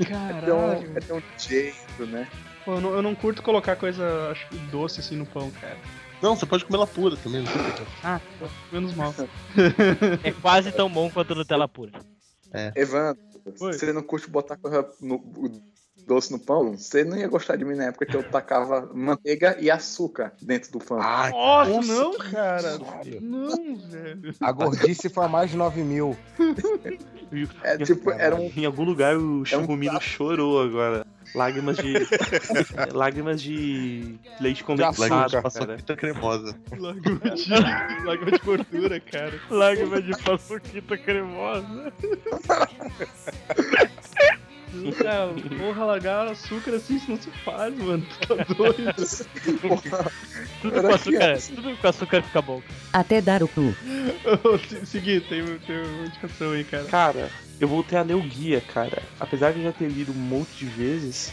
[0.00, 0.54] É Caralho.
[0.54, 2.28] um, é um jeito, né?
[2.64, 5.76] Pô, eu, não, eu não curto colocar coisa acho, doce assim no pão, cara.
[6.20, 7.52] Não, você pode comer ela pura também, não.
[8.02, 8.20] Ah,
[8.72, 9.14] menos mal.
[10.22, 11.92] É quase tão bom quanto Nutella pura.
[12.74, 13.22] Evandro,
[13.56, 15.50] Você não curte botar coisa no, o
[16.06, 16.76] doce no pão?
[16.76, 20.72] Você não ia gostar de mim na época que eu tacava manteiga e açúcar dentro
[20.72, 20.98] do pão.
[21.00, 22.78] Ai, Nossa, nossa, não, cara.
[22.78, 23.20] Sério?
[23.20, 24.34] Não, velho.
[24.40, 26.16] A gordice foi a mais de 9 mil.
[27.62, 28.50] É tipo, era um.
[28.56, 31.06] Em algum lugar o É um chorou agora.
[31.34, 32.06] Lágrimas de.
[32.92, 36.56] lágrimas de leite condensado, paçoquita cremosa.
[36.78, 39.40] Lágrima de, lágrima de gordura, cara.
[39.50, 41.92] Lágrima de paçoquita cremosa.
[44.98, 48.04] Cara, porra, largar açúcar assim, isso não se faz, mano.
[48.20, 48.94] Tu tá doido.
[50.60, 52.62] Tudo com açúcar, tudo com açúcar fica bom.
[52.92, 53.74] Até dar o cu.
[54.44, 56.84] Ô, se- Seguir, tem, tem uma indicação aí, cara.
[56.84, 59.02] Cara, eu voltei a ler o guia, cara.
[59.20, 61.32] Apesar de eu já ter lido um monte de vezes,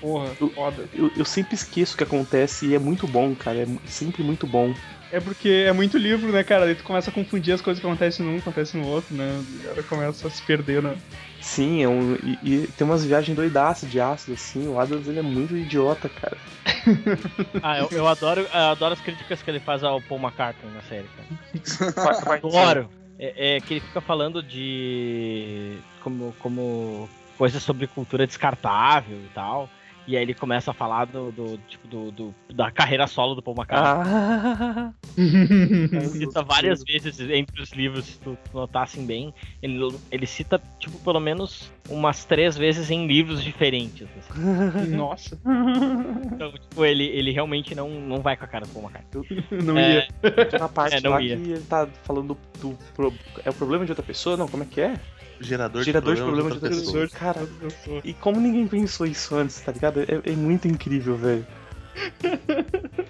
[0.00, 0.88] Porra, Eu- foda.
[0.94, 3.62] Eu, eu sempre esqueço o que acontece e é muito bom, cara.
[3.62, 4.72] É sempre muito bom.
[5.10, 6.66] É porque é muito livro, né, cara?
[6.66, 9.42] Daí tu começa a confundir as coisas que acontecem num, acontecem no outro, né?
[9.48, 10.96] E ela começa a se perder, né?
[11.40, 14.68] Sim, é um, e, e tem umas viagens doidaças de ácido, assim.
[14.68, 16.36] O Adams ele é muito idiota, cara.
[17.62, 20.82] Ah, eu, eu adoro, eu adoro as críticas que ele faz ao Paul McCartney na
[20.82, 22.36] série, cara.
[22.36, 22.88] Adoro.
[23.18, 25.78] É, é que ele fica falando de.
[26.00, 29.68] como, como coisas sobre cultura descartável e tal.
[30.08, 33.42] E aí ele começa a falar do, do tipo do, do- da carreira solo do
[33.42, 34.10] Paul McCartney.
[34.10, 39.34] Ah, Ele cita várias vezes entre os livros, se tu notassem bem.
[39.62, 39.78] Ele,
[40.10, 44.08] ele cita, tipo, pelo menos umas três vezes em livros diferentes.
[44.18, 44.96] assim.
[44.96, 45.38] Nossa.
[46.32, 49.44] Então, tipo, ele, ele realmente não, não vai com a cara do Paul McCartney.
[49.62, 50.46] Não É, ia.
[50.46, 51.36] Tem uma parte É, não lá ia.
[51.36, 54.38] que ele tá falando do, do É o problema de outra pessoa?
[54.38, 54.98] Não, como é que é?
[55.40, 57.88] Gerador, Gerador de de problemas problemas de outra outra pessoa.
[57.88, 60.00] Cara, e como ninguém pensou isso antes, tá ligado?
[60.00, 61.46] É, é muito incrível, velho.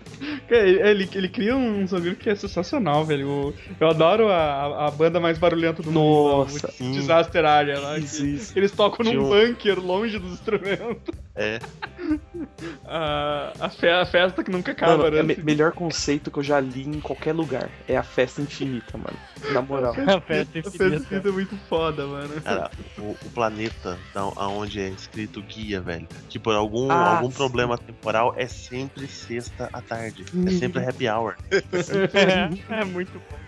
[0.50, 3.54] Ele, ele cria um zumbi que é sensacional, velho.
[3.78, 6.90] Eu adoro a, a banda mais barulhenta do Nossa, mundo.
[6.96, 7.98] O Disaster Area lá.
[7.98, 8.58] Isso, que isso.
[8.58, 11.14] Eles tocam num Tinha um- bunker longe dos instrumentos.
[11.36, 11.58] É.
[12.90, 15.34] A, a, fe- a festa que nunca acaba, Mano, é o né?
[15.36, 17.68] me- melhor conceito que eu já li em qualquer lugar.
[17.86, 19.16] É a festa infinita, mano.
[19.52, 19.92] Na moral.
[20.08, 20.96] A festa A festa infinita.
[20.96, 22.40] infinita é muito foda, mano.
[22.40, 27.28] Cara, o, o planeta da, aonde é escrito guia, velho, que por algum, Ah, algum
[27.28, 27.34] sim.
[27.36, 30.24] problema temporal é sempre sexta à tarde.
[30.46, 31.36] É sempre happy hour.
[32.70, 33.38] é muito bom,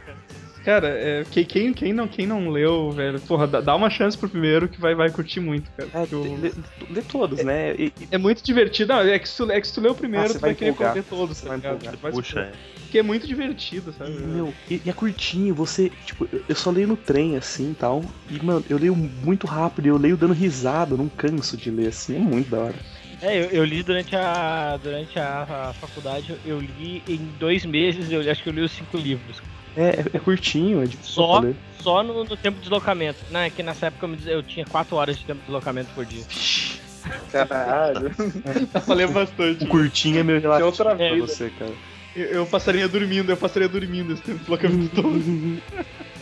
[0.63, 0.89] cara.
[0.89, 4.29] É, que- quem, quem, não, quem não leu, velho, porra, dá, dá uma chance pro
[4.29, 5.91] primeiro que vai, vai curtir muito, cara.
[5.93, 6.53] É, o- lê,
[6.89, 7.75] lê todos, né?
[7.75, 8.93] E- e- é muito divertido.
[8.93, 10.41] Não, é que se tu, é que se tu lê o primeiro, Ah, você tu
[10.43, 11.99] vai, vai querer ver todos, Você tá vai ligado?
[12.11, 12.53] Puxa, é.
[12.85, 14.11] Porque é muito divertido, sabe?
[14.11, 17.73] E, meu, e, e é curtinho, você, tipo, eu- eu só leio no trem, assim,
[17.73, 21.71] tal, e, mano, eu leio muito rápido, eu leio dando risada, eu não canso de
[21.71, 22.75] ler, assim, é muito da hora.
[23.21, 28.11] É, eu, eu li durante a durante a, a faculdade, eu li em dois meses,
[28.11, 29.39] eu acho que eu li os cinco livros.
[29.77, 31.41] É, é, é curtinho, é difícil Só?
[31.41, 31.53] pra.
[31.81, 33.19] Só no, no tempo de deslocamento.
[33.31, 36.05] Não, é que nessa época eu, eu tinha quatro horas de tempo de deslocamento por
[36.05, 36.25] dia.
[37.33, 38.11] Caralho.
[38.85, 39.65] Pra ler bastante.
[39.65, 41.27] O curtinho é meio relativo outra pra vida.
[41.27, 41.73] você, cara.
[42.15, 45.63] Eu, eu passaria dormindo, eu passaria dormindo esse tempo de deslocamento todo.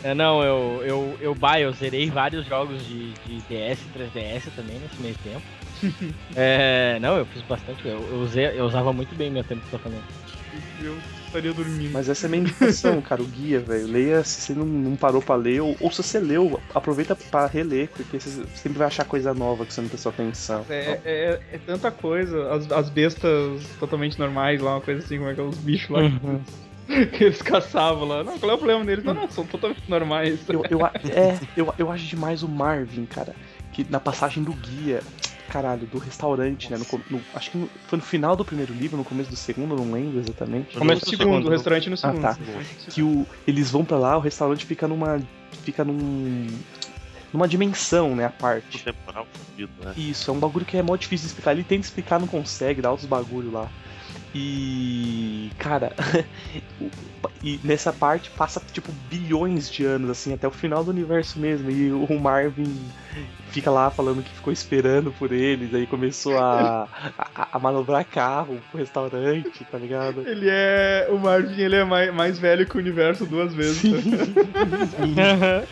[0.05, 4.43] É, não, eu, eu, eu, bah, eu zerei vários jogos de, de DS e 3DS
[4.55, 5.43] também nesse meio tempo.
[6.37, 7.85] é, não, eu fiz bastante.
[7.85, 10.05] Eu, eu, usei- eu usava muito bem meu tempo de deslocamento.
[10.81, 10.97] Eu
[11.29, 11.93] estaria dormindo.
[11.93, 13.87] Mas essa é a minha indicação, cara, o guia, velho.
[13.87, 17.47] Leia se você não, não parou pra ler, ou, ou se você leu, aproveita pra
[17.47, 20.67] reler, porque você sempre vai achar coisa nova que você não prestou atenção.
[20.69, 25.31] É, é, é tanta coisa, as, as bestas totalmente normais lá, uma coisa assim, como
[25.31, 26.41] é que é os bichos lá Uhum.
[27.13, 28.25] que eles caçavam lá.
[28.25, 29.05] Não, qual é o problema deles?
[29.05, 30.41] Não, não, são totalmente normais.
[30.49, 33.35] Eu, eu, é, eu, eu acho demais o Marvin, cara.
[33.73, 35.01] Que na passagem do guia,
[35.49, 36.79] caralho, do restaurante, né?
[36.79, 39.75] no no- acho que no- foi no final do primeiro livro, no começo do segundo,
[39.75, 40.75] eu não lembro exatamente.
[40.75, 41.47] No Começo do segundo, segundo.
[41.47, 42.21] o restaurante no segundo.
[42.21, 42.35] tá.
[42.35, 42.91] sim.
[42.91, 45.21] Que o, eles vão pra lá, o restaurante fica numa.
[45.65, 46.47] fica num.
[47.33, 48.27] numa dimensão, né?
[48.27, 48.83] A parte.
[48.85, 49.95] temporal fudido, né?
[49.97, 51.53] Isso, é um bagulho que é mó difícil de explicar.
[51.53, 53.69] Ele tenta explicar, não consegue, dá outros bagulho lá.
[54.35, 55.51] E.
[55.59, 55.93] Cara.
[57.43, 61.71] e nessa parte passa, tipo, bilhões de anos, assim, até o final do universo mesmo.
[61.71, 62.75] E o Marvin
[63.51, 66.89] fica lá falando que ficou esperando por eles, aí começou a,
[67.19, 70.27] a, a manobrar carro pro restaurante, tá ligado?
[70.27, 71.09] Ele é.
[71.11, 73.83] O Marvin ele é mais, mais velho que o universo duas vezes.
[73.85, 75.65] né?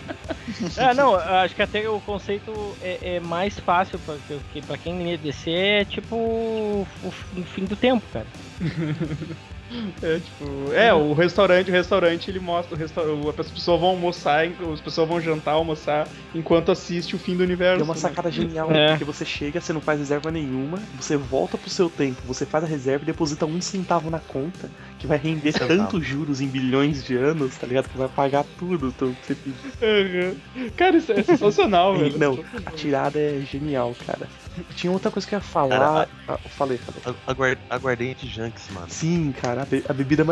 [0.77, 5.51] é, não, acho que até o conceito é, é mais fácil pra quem lê DC,
[5.51, 8.27] é tipo o, o fim do tempo, cara.
[10.03, 10.73] É, tipo.
[10.73, 12.77] É, o restaurante, o restaurante ele mostra.
[12.77, 13.03] O resta...
[13.39, 17.81] As pessoas vão almoçar, as pessoas vão jantar, almoçar, enquanto assiste o fim do universo.
[17.81, 18.01] É uma né?
[18.01, 18.91] sacada genial, É.
[18.91, 22.65] porque você chega, você não faz reserva nenhuma, você volta pro seu tempo, você faz
[22.65, 27.05] a reserva e deposita um centavo na conta, que vai render tantos juros em bilhões
[27.05, 27.89] de anos, tá ligado?
[27.89, 30.37] Que vai pagar tudo então, que você pediu.
[30.57, 30.71] Uhum.
[30.77, 32.19] Cara, isso é sensacional, velho.
[32.19, 34.29] não, a tirada é genial, cara.
[34.75, 36.09] Tinha outra coisa que eu ia falar.
[36.29, 37.03] Ah, falei, falei.
[37.27, 38.87] A- aguar- Aguardente Junks, mano.
[38.91, 40.25] Sim, cara, a, be- a bebida.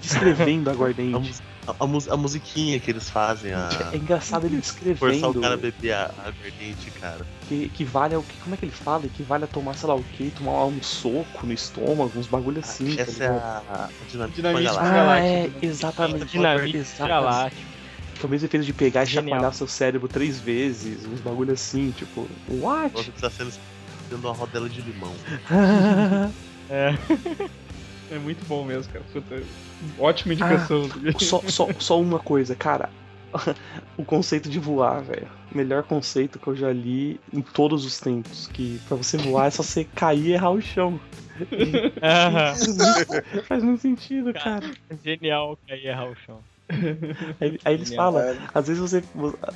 [0.00, 1.34] descrevendo a A, aguardente.
[1.66, 3.68] a, a mus- a musiquinha que eles fazem, a.
[3.92, 7.26] É engraçado ele Forçar descrevendo o cara a beber a, a aguardente, cara.
[7.48, 8.36] que equivale ao que.
[8.38, 9.06] Como é que ele fala?
[9.06, 12.96] Equivale a tomar, sei lá o que, tomar um soco no estômago, uns bagulho assim.
[12.96, 13.42] tá Essa é ligado?
[13.42, 14.88] a, a dinamite, Dinamite Galáctica.
[14.88, 16.24] Ah, Galáctica, é, exatamente.
[16.26, 17.75] Dinamite exatamente.
[18.24, 19.24] É o mesmo efeito de pegar e Genial.
[19.24, 22.92] chacoalhar seu cérebro três vezes, uns bagulho assim, tipo, what?
[22.94, 23.52] Você está sendo
[24.10, 25.14] dando uma rodela de limão.
[26.68, 26.94] É.
[28.10, 29.04] É muito bom mesmo, cara.
[29.12, 29.42] Puta,
[29.98, 30.88] ótima indicação.
[31.18, 32.88] só, só, só uma coisa, cara.
[33.98, 35.28] o conceito de voar, velho.
[35.52, 38.46] melhor conceito que eu já li em todos os tempos.
[38.46, 41.00] Que pra você voar é só você cair e errar o chão.
[43.48, 44.70] Faz muito sentido, cara.
[45.04, 46.38] Genial cair e errar o chão.
[47.40, 49.02] Aí, aí eles falam, às vezes você.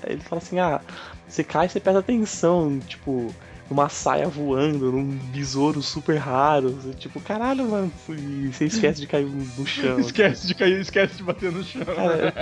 [0.07, 0.81] Ele fala assim, ah,
[1.27, 3.35] você cai e você presta atenção, tipo,
[3.71, 6.71] numa saia voando, num besouro super raro.
[6.71, 7.93] Você, tipo, caralho, mano.
[8.09, 9.99] E você esquece de cair no chão.
[10.01, 11.85] Esquece de cair, esquece de bater no chão.
[11.85, 12.35] Cara,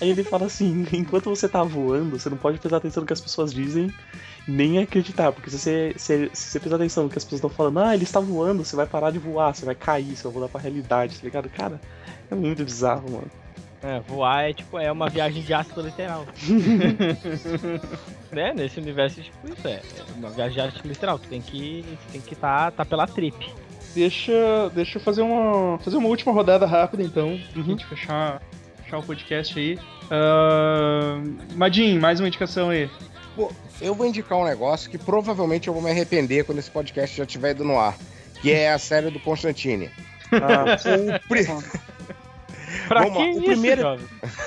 [0.00, 3.12] aí ele fala assim, enquanto você tá voando, você não pode prestar atenção no que
[3.12, 3.92] as pessoas dizem,
[4.48, 7.50] nem acreditar, porque se você, se, se você prestar atenção no que as pessoas estão
[7.50, 10.32] falando, ah, ele está voando, você vai parar de voar, você vai cair, você vai
[10.32, 11.48] voltar pra realidade, tá ligado?
[11.50, 11.80] Cara,
[12.30, 13.43] é muito bizarro, mano.
[13.86, 16.24] É, voar é tipo, é uma viagem de ácido literal.
[18.32, 18.52] né?
[18.54, 19.74] Nesse universo, tipo, isso é.
[19.74, 21.18] é uma viagem de ácido literal.
[21.18, 21.84] Tu tem que.
[22.06, 23.52] Tu tem que tá, tá pela trip.
[23.94, 24.32] Deixa,
[24.74, 28.42] deixa eu fazer uma, fazer uma última rodada rápida, então, pra gente fechar,
[28.82, 29.78] fechar o podcast aí.
[30.10, 31.20] Ah,
[31.54, 32.90] Madin, mais uma indicação aí.
[33.36, 37.16] Pô, eu vou indicar um negócio que provavelmente eu vou me arrepender quando esse podcast
[37.16, 37.96] já estiver ido no ar.
[38.40, 39.90] Que é a série do Constantine.
[40.32, 40.74] Ah,
[41.24, 41.46] O, pri-
[42.88, 44.00] Pra Vamos lá, o isso, primeiro-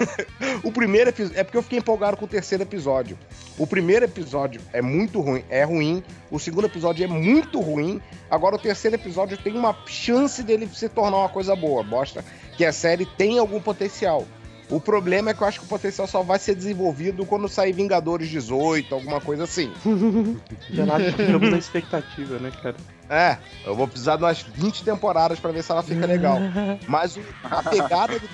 [0.64, 1.40] o primeiro episódio.
[1.40, 3.18] É porque eu fiquei empolgado com o terceiro episódio.
[3.58, 6.04] O primeiro episódio é muito ruim, é ruim.
[6.30, 8.02] O segundo episódio é muito ruim.
[8.30, 11.82] Agora o terceiro episódio tem uma chance dele se tornar uma coisa boa.
[11.84, 12.24] Mostra
[12.56, 14.26] que a série tem algum potencial.
[14.70, 17.72] O problema é que eu acho que o potencial só vai ser desenvolvido quando sair
[17.72, 19.72] Vingadores 18, alguma coisa assim.
[20.70, 22.76] já lá ficamos na expectativa, né, cara?
[23.10, 26.38] É, eu vou precisar de umas 20 temporadas pra ver se ela fica legal.
[26.88, 28.30] Mas a pegada do,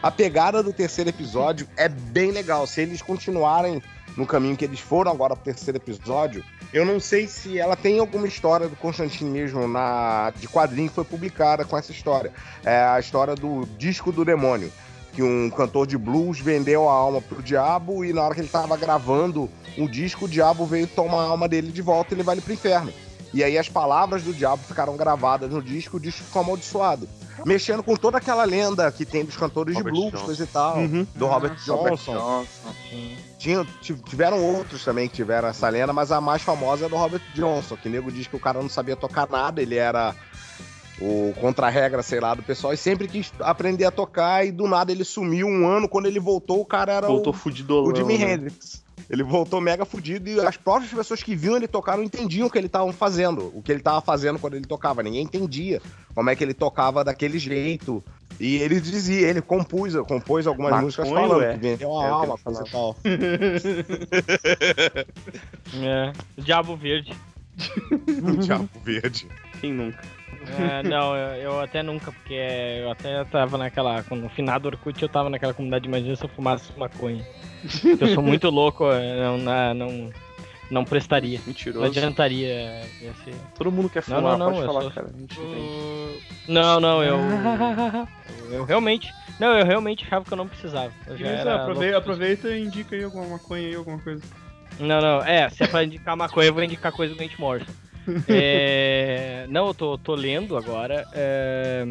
[0.00, 2.66] a pegada do terceiro episódio é bem legal.
[2.66, 3.82] Se eles continuarem
[4.16, 7.98] no caminho que eles foram agora pro terceiro episódio, eu não sei se ela tem
[7.98, 12.32] alguma história do Constantine mesmo na de quadrinho que foi publicada com essa história.
[12.64, 14.72] É a história do disco do demônio.
[15.12, 18.48] Que um cantor de blues vendeu a alma pro diabo e na hora que ele
[18.48, 22.32] tava gravando um disco, o diabo veio tomar a alma dele de volta e levar
[22.32, 22.92] ele pro inferno.
[23.34, 27.08] E aí as palavras do diabo ficaram gravadas no disco, o disco ficou amaldiçoado.
[27.46, 30.24] Mexendo com toda aquela lenda que tem dos cantores Robert de blues, Johnson.
[30.26, 31.06] coisa e tal, Uhum.
[31.14, 32.12] do Robert Robert Johnson.
[32.14, 32.46] Johnson.
[33.38, 36.96] Tinha- ti- tiveram outros também que tiveram essa lenda, mas a mais famosa é do
[36.96, 40.14] Robert Johnson, que o nego diz que o cara não sabia tocar nada, ele era
[41.02, 44.92] o contra-regra, sei lá, do pessoal, e sempre quis aprender a tocar, e do nada
[44.92, 47.92] ele sumiu um ano, quando ele voltou, o cara era Voltou o, fudidolão.
[47.92, 48.34] o Jimi né?
[48.34, 48.82] Hendrix.
[49.10, 52.50] Ele voltou mega fudido e as próprias pessoas que viam ele tocar não entendiam o
[52.50, 55.02] que ele tava fazendo, o que ele tava fazendo quando ele tocava.
[55.02, 55.82] Ninguém entendia
[56.14, 58.02] como é que ele tocava daquele jeito.
[58.40, 61.52] E ele dizia, ele compôs, compôs algumas Maconho, músicas falando é.
[61.52, 62.96] que vendeu a É alma, coisa e tal.
[65.74, 66.12] É.
[66.38, 67.14] Diabo Verde.
[68.22, 69.26] O Diabo Verde.
[69.60, 70.02] Quem nunca?
[70.58, 74.04] É, não, eu, eu até nunca, porque eu até tava naquela.
[74.10, 77.24] No final do Orkut eu tava naquela comunidade, imagina se eu fumasse maconha.
[78.00, 78.84] Eu sou muito louco,
[79.38, 80.10] não, não,
[80.70, 81.38] não prestaria.
[81.38, 81.86] Não Mentiroso.
[81.86, 82.82] adiantaria.
[83.00, 83.34] Ia ser...
[83.56, 85.08] Todo mundo quer Não, fumar, não, não, pode eu falar, sou- cara.
[85.18, 86.22] Gente entende.
[86.48, 87.18] Não, não, eu.
[88.50, 89.12] Eu realmente.
[89.38, 90.92] Não, eu realmente achava que eu não precisava.
[91.06, 94.22] Eu era aproveita, aproveita e indica aí alguma maconha aí, alguma coisa.
[94.78, 97.72] Não, não, é, se é pra indicar maconha, eu vou indicar coisa do Grant Morrison.
[98.28, 101.86] É, não, eu tô, tô lendo agora é,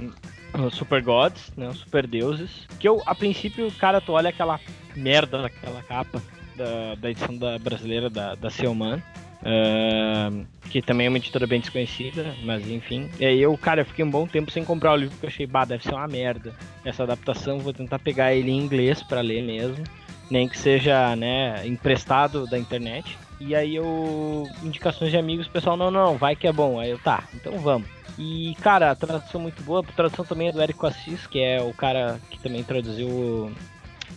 [0.71, 4.59] Super Gods, né, Super Deuses, que eu, a princípio, cara, tu olha aquela
[4.95, 6.21] merda daquela capa
[6.55, 9.01] da, da edição da, brasileira da, da Seoman,
[9.43, 10.29] é,
[10.69, 13.09] que também é uma editora bem desconhecida, mas enfim.
[13.19, 15.29] E aí eu, cara, eu fiquei um bom tempo sem comprar o livro, porque eu
[15.29, 16.53] achei, bah, deve ser uma merda
[16.83, 19.83] essa adaptação, vou tentar pegar ele em inglês pra ler mesmo
[20.31, 23.17] nem que seja, né, emprestado da internet.
[23.47, 26.79] E aí eu indicações de amigos, o pessoal não, não, vai que é bom.
[26.79, 27.87] Aí eu tá, então vamos.
[28.17, 31.61] E cara, a tradução muito boa, a tradução também é do Érico Assis, que é
[31.61, 33.51] o cara que também traduziu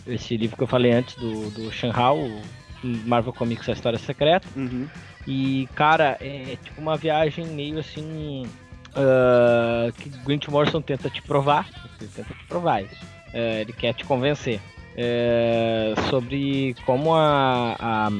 [0.05, 2.17] esse livro que eu falei antes do do Shanhao,
[2.83, 4.47] Marvel Comics A História Secreta.
[4.55, 4.87] Uhum.
[5.27, 8.43] E, cara, é tipo uma viagem meio assim.
[8.95, 11.67] ah, que Grant Morrison tenta te provar.
[11.99, 12.95] Ele tenta te provar isso.
[13.33, 14.59] É, ele quer te convencer.
[14.97, 18.11] É, sobre como a, a-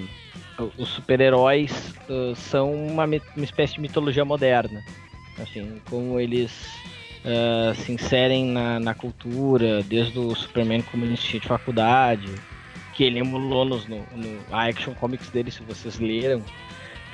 [0.78, 4.84] os super-heróis ah, são uma, uma espécie de mitologia moderna.
[5.38, 6.52] Assim, como eles
[7.26, 12.30] ah, se inserem na, na cultura, desde o Superman comunista de faculdade,
[12.94, 16.42] que ele emulou nos, no, no Action Comics dele, se vocês leram.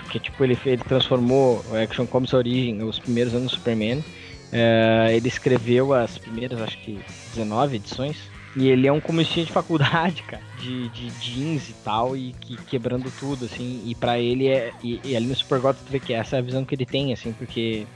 [0.03, 4.03] Porque, tipo, ele, ele transformou o Action Comics Origin, os primeiros anos do Superman.
[4.51, 6.99] É, ele escreveu as primeiras, acho que
[7.33, 8.30] 19 edições.
[8.55, 12.57] E ele é um comunistinha de faculdade, cara, de, de jeans e tal, e que
[12.57, 13.81] quebrando tudo, assim.
[13.85, 14.73] E pra ele é.
[14.83, 16.85] E, e ali no Super God tu vê que essa é a visão que ele
[16.85, 17.87] tem, assim, porque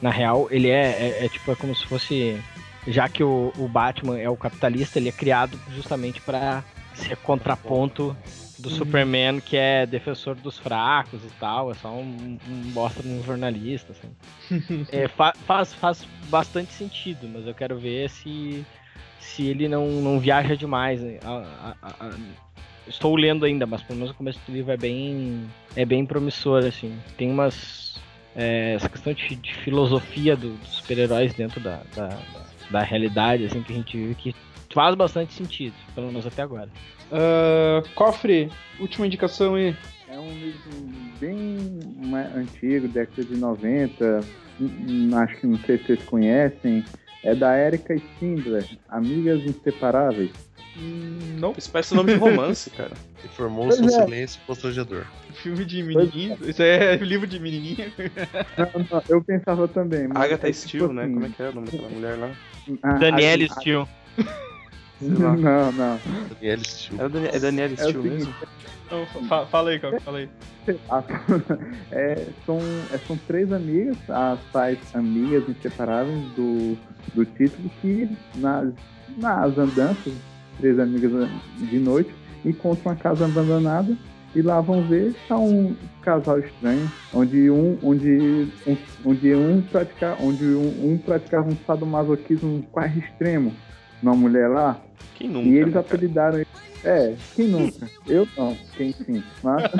[0.00, 2.40] na real ele é, é, é tipo, é como se fosse.
[2.86, 6.62] Já que o, o Batman é o capitalista, ele é criado justamente pra
[6.92, 8.16] ser contraponto
[8.58, 13.08] do Superman que é defensor dos fracos e tal, é só um, um bosta de
[13.08, 14.08] um jornalista, assim.
[14.92, 18.64] É, fa- faz, faz bastante sentido, mas eu quero ver se,
[19.24, 21.00] se ele não, não viaja demais.
[21.00, 21.18] né?
[21.24, 22.10] A- a- a-
[22.86, 25.44] estou lendo ainda, mas pelo menos o começo do livro é bem,
[25.74, 26.96] é bem promissor, assim.
[27.16, 27.94] Tem umas.
[28.36, 32.18] é, essa questão de, de filosofia do- dos super-heróis dentro da, da, da-
[32.70, 34.34] da realidade, assim, que a gente vive que
[34.70, 36.68] faz bastante sentido, pelo menos até agora.
[37.12, 38.50] Ah, Cofre,
[38.80, 39.76] última indicação aí.
[40.08, 40.70] É um livro
[41.20, 41.56] bem
[42.36, 44.20] antigo, década de 90.
[44.60, 46.84] hum, hum, Acho que não sei se vocês conhecem.
[47.24, 50.30] É da Erika Spindler, Amigas Inseparáveis.
[50.76, 52.92] Hum, Não, Isso parece nome de romance, cara.
[53.24, 54.04] E formou-se um Pois é.
[54.04, 55.06] silêncio constrangedor.
[55.32, 56.36] filme de menininho.
[56.46, 57.90] Isso é livro de menininha.
[58.58, 60.06] Não, não, eu pensava também.
[60.08, 61.04] mas Agatha é tipo Steele, né?
[61.04, 62.30] assim, Como é que é o nome daquela mulher lá?
[62.82, 63.86] a- Danielle Steele.
[65.08, 66.00] Não, não.
[66.40, 67.00] Daniel Steele.
[67.02, 68.34] É, Dani- é Danielle É mesmo?
[68.86, 70.28] Então, fa- fala aí, Cofre, fala aí.
[70.90, 71.02] Ah,
[71.92, 72.58] é, são,
[72.92, 76.76] é, são três amigas, as tais amigas inseparáveis do,
[77.14, 78.72] do título, que nas,
[79.18, 80.12] nas andanças,
[80.58, 81.28] três amigas
[81.58, 83.94] de noite, encontram uma casa abandonada
[84.34, 90.16] e lá vão ver está um casal estranho, onde um, onde um, onde um, pratica,
[90.20, 93.54] onde um, um praticava um sadomasoquismo quase extremo
[94.02, 94.78] numa mulher lá,
[95.14, 95.48] Quem nunca?
[95.48, 96.46] e eles né, apelidaram ele.
[96.84, 97.88] É, quem nunca?
[98.06, 99.24] Eu não, quem sim.
[99.42, 99.64] Mas.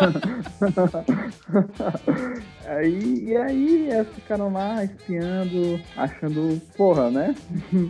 [2.67, 7.35] aí, e aí elas ficaram lá espiando, achando, porra, né?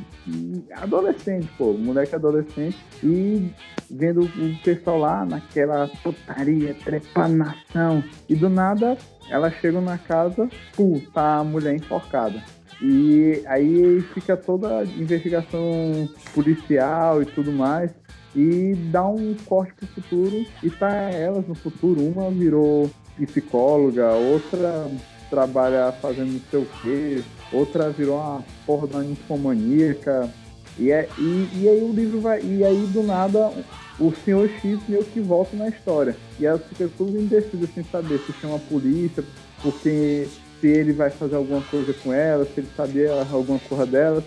[0.74, 2.76] adolescente, pô, moleque adolescente.
[3.04, 3.50] E
[3.88, 8.02] vendo o pessoal lá naquela putaria, trepanação.
[8.28, 8.98] E do nada
[9.30, 12.42] elas chegam na casa, pô, tá a mulher enforcada.
[12.82, 17.90] E aí fica toda a investigação policial e tudo mais.
[18.34, 20.44] E dá um corte pro futuro.
[20.62, 22.00] E tá elas no futuro.
[22.02, 22.90] Uma virou
[23.26, 24.90] psicóloga, outra
[25.30, 27.22] trabalha fazendo não sei o quê,
[27.52, 30.30] outra virou uma porra da ninfomaníaca.
[30.78, 32.40] E, é, e, e aí o livro vai.
[32.42, 33.52] E aí do nada
[33.98, 36.16] o senhor X meio que volta na história.
[36.38, 39.24] E elas ficam tudo indecidas sem saber se chama a polícia,
[39.62, 40.26] porque
[40.64, 44.24] se ele vai fazer alguma coisa com ela, se ele sabia alguma coisa dela.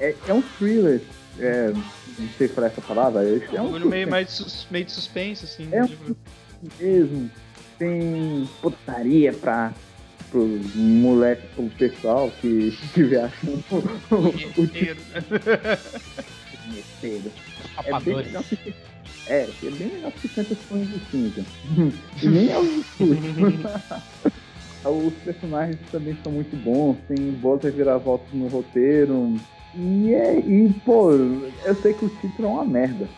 [0.00, 1.00] É, é um thriller.
[1.38, 1.70] É,
[2.18, 3.22] não sei falar essa palavra.
[3.22, 5.68] É, É é um um meio, mais de sus- meio de suspense, assim.
[5.70, 6.16] É um tipo,
[6.80, 7.30] mesmo.
[7.78, 9.72] Tem putaria pra
[10.28, 13.52] pro moleque, pro pessoal que, que viaja o,
[14.60, 14.68] o.
[17.84, 18.74] É bem legal que
[19.28, 21.44] é, é bem legal que 50 tons de cinza.
[22.22, 22.64] e nem é o.
[24.88, 29.34] Os personagens também são muito bons, tem boas reviravoltas no roteiro.
[29.74, 33.08] E, é, e, pô, eu sei que o título é uma merda.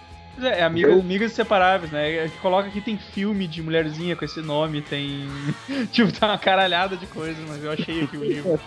[0.41, 2.21] É, é amiga, amigas inseparáveis, né?
[2.21, 5.27] A gente coloca aqui tem filme de mulherzinha com esse nome, tem.
[5.91, 8.59] tipo, tá uma caralhada de coisas, mas eu achei aqui o livro.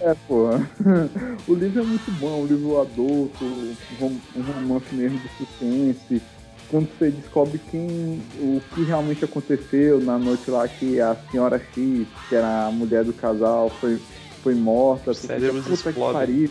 [0.00, 0.50] É, pô.
[1.48, 6.22] O livro é muito bom, é um livro adulto, um romance mesmo de suspense.
[6.68, 12.06] Quando você descobre quem, o que realmente aconteceu na noite lá que a senhora X,
[12.28, 14.00] que era a mulher do casal, foi,
[14.42, 15.12] foi morta.
[15.12, 16.12] Os cérebros puta que explodem.
[16.20, 16.50] pariu.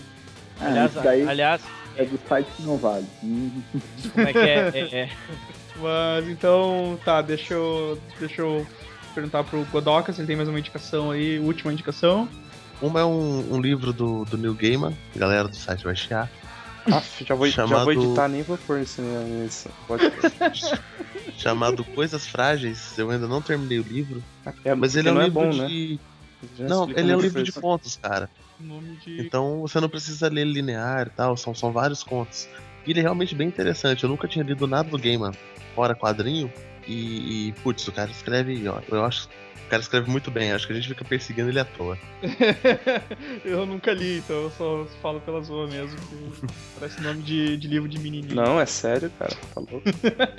[0.59, 1.61] Ah, Aliás, daí aliás,
[1.97, 3.05] é do site que não vale.
[4.13, 4.71] Como é que é?
[4.73, 5.09] É- é-
[5.77, 7.99] Mas então, tá, deixa eu.
[8.17, 8.65] Deixa eu
[9.13, 12.27] perguntar pro Godoka se ele tem mais uma indicação aí, última indicação.
[12.81, 16.29] Uma é um, um livro do, do Neil Gaiman, galera do site vai chiar.
[16.91, 19.01] Aff, já vou, já Chamado- vou editar, nem vou pôr nesse.
[19.01, 20.79] nesse podcast.
[21.37, 22.97] chamado Coisas Frágeis.
[22.97, 24.23] Eu ainda não terminei o livro,
[24.63, 25.67] É, mas ele é um não é livro bom, né?
[25.67, 25.99] de.
[26.57, 28.29] Já Não, ele é um livro de contos, cara.
[28.59, 29.19] Nome de.
[29.21, 32.47] Então você não precisa ler linear e tal, são, são vários contos.
[32.85, 34.03] E ele é realmente bem interessante.
[34.03, 35.31] Eu nunca tinha lido nada do Gaiman
[35.73, 36.51] fora quadrinho.
[36.87, 39.27] E, e, putz, o cara escreve, ó, eu acho.
[39.65, 41.97] O cara escreve muito bem, acho que a gente fica perseguindo ele à toa.
[43.43, 45.97] eu nunca li, então eu só falo pela zoa mesmo.
[45.97, 46.47] que
[46.79, 48.35] Parece nome de, de livro de menininho.
[48.35, 49.33] Não, é sério, cara.
[49.53, 49.81] Tá louco?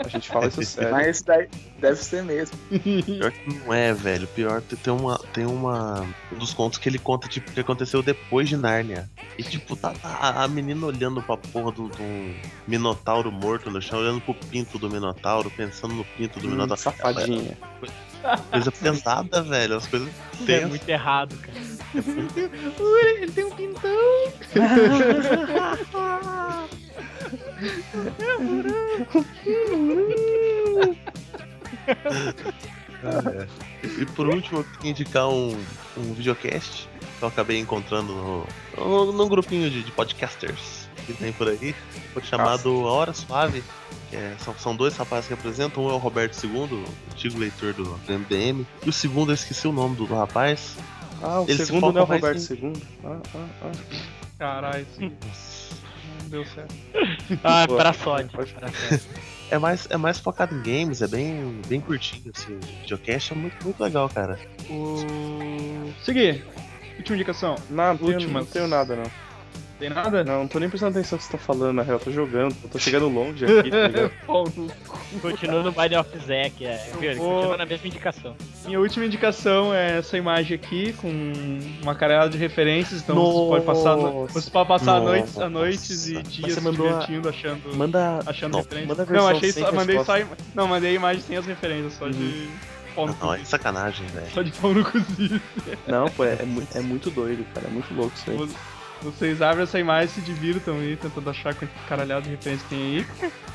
[0.05, 0.93] A gente fala isso sério.
[0.93, 1.49] Mas esse daí
[1.81, 2.57] deve ser mesmo.
[2.71, 4.29] Pior que não é, velho.
[4.29, 5.19] Pior que tem uma.
[5.33, 6.07] Tem uma.
[6.33, 9.11] Um dos contos que ele conta, tipo, que aconteceu depois de Nárnia.
[9.39, 12.35] E tipo, tá a, a menina olhando pra porra do, do
[12.67, 16.81] minotauro morto no chão, olhando pro pinto do minotauro, pensando no pinto do Hum, minotauro.
[16.81, 17.59] safadinha.
[18.51, 19.77] Coisa pesada, velho.
[19.77, 20.09] As coisas
[20.49, 21.59] é muito errado, cara.
[22.81, 23.91] Ui, ele tem um pintão!
[33.05, 33.47] É.
[34.01, 35.57] E por último, eu queria indicar um,
[35.97, 36.89] um videocast
[37.19, 38.47] que eu acabei encontrando no,
[38.77, 41.75] no, num grupinho de, de podcasters que tem por aí,
[42.13, 43.63] foi chamado A Hora Suave,
[44.13, 45.85] é- são, são dois rapazes que apresentam.
[45.85, 48.67] Um é o Roberto II, antigo leitor do, do MDM.
[48.85, 50.77] E o segundo, eu esqueci o nome do, do rapaz.
[51.23, 52.73] Ah, o Eles se segundo não é o Roberto em- II.
[53.05, 53.73] Ah, ah, ah.
[54.39, 54.87] Caralho,
[55.33, 55.71] isso
[56.23, 56.75] não deu certo.
[57.43, 57.95] Ah, Pô, pra.
[59.51, 62.55] É mais, é mais focado em games, é bem, bem curtinho, assim.
[62.57, 64.39] O videocast é muito, muito legal, cara.
[64.69, 64.97] O...
[66.05, 66.45] Seguir.
[66.99, 67.55] Última indicação.
[67.71, 68.45] Não, não tenho, Últimas.
[68.45, 69.26] não tenho nada, não.
[69.79, 70.25] Tem nada?
[70.25, 71.99] Não, não tô nem prestando atenção no que você tá falando, na real.
[71.99, 74.11] Eu tô jogando, eu tô chegando longe aqui, tá ligado?
[74.27, 74.71] Pau no
[75.21, 76.91] Continua no Binding of Zack, é.
[77.17, 78.35] Vou- Continua na mesma indicação.
[78.65, 81.09] Minha última indicação é essa imagem aqui, com
[81.83, 84.33] uma caralhada de referências, então você pode passar, no- Nossa.
[84.41, 85.05] você pode passar Nossa.
[85.05, 88.21] noites, a noites e dias você se mandou a- divertindo, achando, Manda.
[88.27, 88.97] achando Não, referências.
[88.99, 92.09] manda não, achei só, mandei só, im- não, mandei a imagem sem as referências, só
[92.09, 92.49] de
[92.95, 94.27] pau no Não, é sacanagem, velho.
[94.33, 95.41] Só de pau no cozido.
[95.87, 96.47] Não, pô, é, é
[96.79, 97.67] é muito doido, cara.
[97.67, 98.49] É muito louco isso aí.
[99.03, 102.79] Vocês abrem essa imagem e se divirtam aí, tentando achar quanto caralhado de referência tem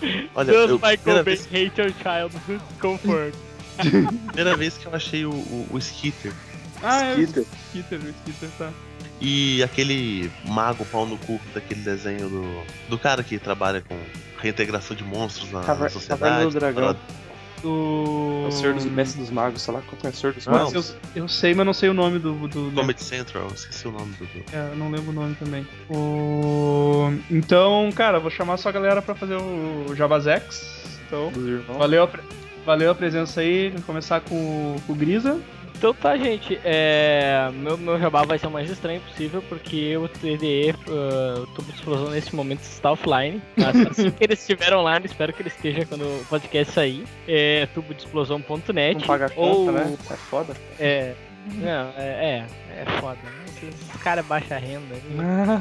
[0.04, 0.30] aí.
[0.36, 2.62] Olha, Does eu, Michael primeira, Bay vez, hate your childhood
[4.30, 6.32] primeira vez que eu achei o, o, o Skitter.
[6.84, 7.46] Ah, é o Skitter.
[7.70, 8.70] Skitter, o Skitter tá.
[9.20, 13.96] E aquele mago pau no cu daquele desenho do, do cara que trabalha com
[14.40, 16.22] reintegração de monstros na, Caver- na sociedade.
[16.22, 16.98] Caverna do Dragão.
[17.64, 18.44] O...
[18.46, 20.54] É o Senhor dos Mestres dos Magos, sei lá qual é o Senhor dos Não.
[20.54, 20.96] Magos.
[21.16, 22.34] Eu, eu sei, mas não sei o nome do.
[22.48, 24.26] do, do Comedy Central, esqueci o nome do.
[24.26, 25.66] do- É, eu não lembro o nome também.
[25.90, 27.14] O...
[27.30, 31.00] Então, cara, vou chamar só a galera pra fazer o Jabazex.
[31.08, 31.32] Então,
[31.78, 32.10] valeu a,
[32.66, 33.70] valeu a presença aí.
[33.70, 35.40] Vamos começar com o, com o Grisa.
[35.82, 36.60] Então tá, gente.
[36.64, 41.48] É, meu, meu jabá vai ser o mais estranho possível, porque o TDE, uh, o
[41.48, 43.42] tubo de explosão, nesse momento está offline.
[43.58, 47.04] Mas assim que eles estiver online, espero que ele esteja quando o podcast sair.
[47.28, 49.00] É tubodeexplosão.net.
[49.00, 49.98] Não paga a ou, conta, né?
[50.08, 50.54] É foda.
[50.80, 51.16] É.
[51.56, 52.46] Não, é,
[52.78, 53.18] é, é foda.
[53.58, 54.96] Esses caras baixa renda,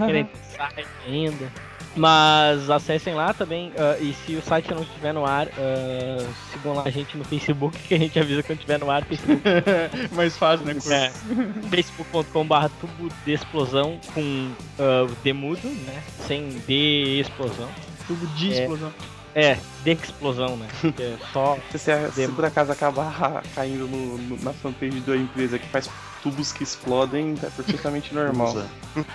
[0.04, 1.50] querem sair ainda.
[1.96, 3.72] Mas acessem lá também.
[3.76, 7.24] ah, e se o site não estiver no ar, ah, sigam lá a gente no
[7.24, 9.04] Facebook, que a gente avisa quando estiver no ar.
[9.04, 9.42] Facebook,
[10.14, 10.74] Mais fácil, né?
[10.90, 11.10] É,
[11.68, 16.02] facebook.com.br tubo de explosão com o demudo, né?
[16.26, 17.68] Sem de explosão.
[18.06, 18.60] Tubo de É.
[18.60, 18.92] explosão.
[19.32, 20.66] É, de explosão, né?
[20.98, 21.56] É só.
[21.70, 25.88] Se, você- se por acaso acabar caindo no- no- na fanpage da empresa que faz
[26.22, 28.54] tubos que explodem, é perfeitamente normal.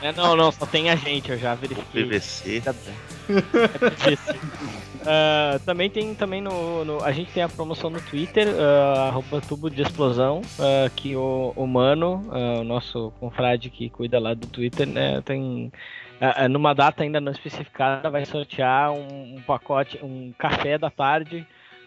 [0.01, 2.03] É, não, não, só tem a gente, eu já verifiquei.
[2.05, 2.63] PVC.
[2.65, 4.39] É PVC.
[5.07, 8.47] Ah, também tem também no, no- A gente tem a promoção no Twitter,
[9.07, 14.19] arroba tubo de explosão, ah, que o, o Mano, ah, o nosso confrade que cuida
[14.19, 15.71] lá do Twitter, né, tem.
[16.49, 21.45] numa data ainda não especificada, vai sortear um, um pacote, um café da tarde,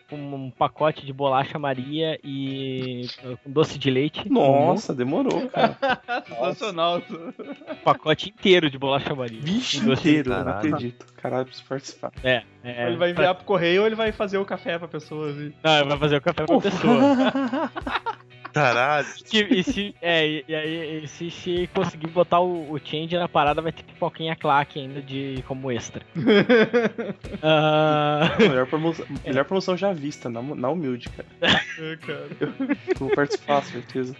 [0.08, 4.28] com um pacote de bolacha Maria e ah, com doce de leite.
[4.30, 5.76] Nossa, demorou, cara.
[6.26, 7.02] Sensacional.
[7.10, 9.40] Um pacote inteiro de bolacha Maria.
[9.40, 11.06] Vixe, Com doce de inteiro, não acredito.
[11.16, 12.12] Caralho, preciso participar.
[12.22, 14.88] É, é, Ou ele vai enviar pro correio ou ele vai fazer o café pra
[14.88, 15.30] pessoa.
[15.30, 15.52] Assim.
[15.62, 16.98] Não, ele vai fazer o café pra pessoa.
[18.52, 19.06] Caralho.
[19.32, 23.62] E se, é, e, aí, e se, se conseguir botar o, o change na parada,
[23.62, 26.02] vai ter pipoquinha claque ainda de, como extra.
[27.42, 31.28] Ah, Melhor promoção, melhor promoção já vista, na, na humilde, cara.
[31.78, 32.28] É, cara.
[32.40, 32.52] Eu
[32.98, 34.16] vou participar, certeza.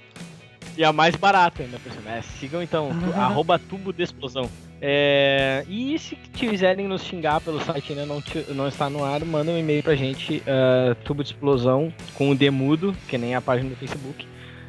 [0.79, 2.11] E a mais barata ainda, por cima.
[2.13, 4.49] É, sigam então, tu, arroba tubo de explosão.
[4.81, 9.25] É, e se quiserem nos xingar pelo site ainda não, ti- não está no ar,
[9.25, 13.41] manda um e-mail pra gente, ah, tubo de explosão, com o demudo, que nem a
[13.41, 14.25] página do Facebook.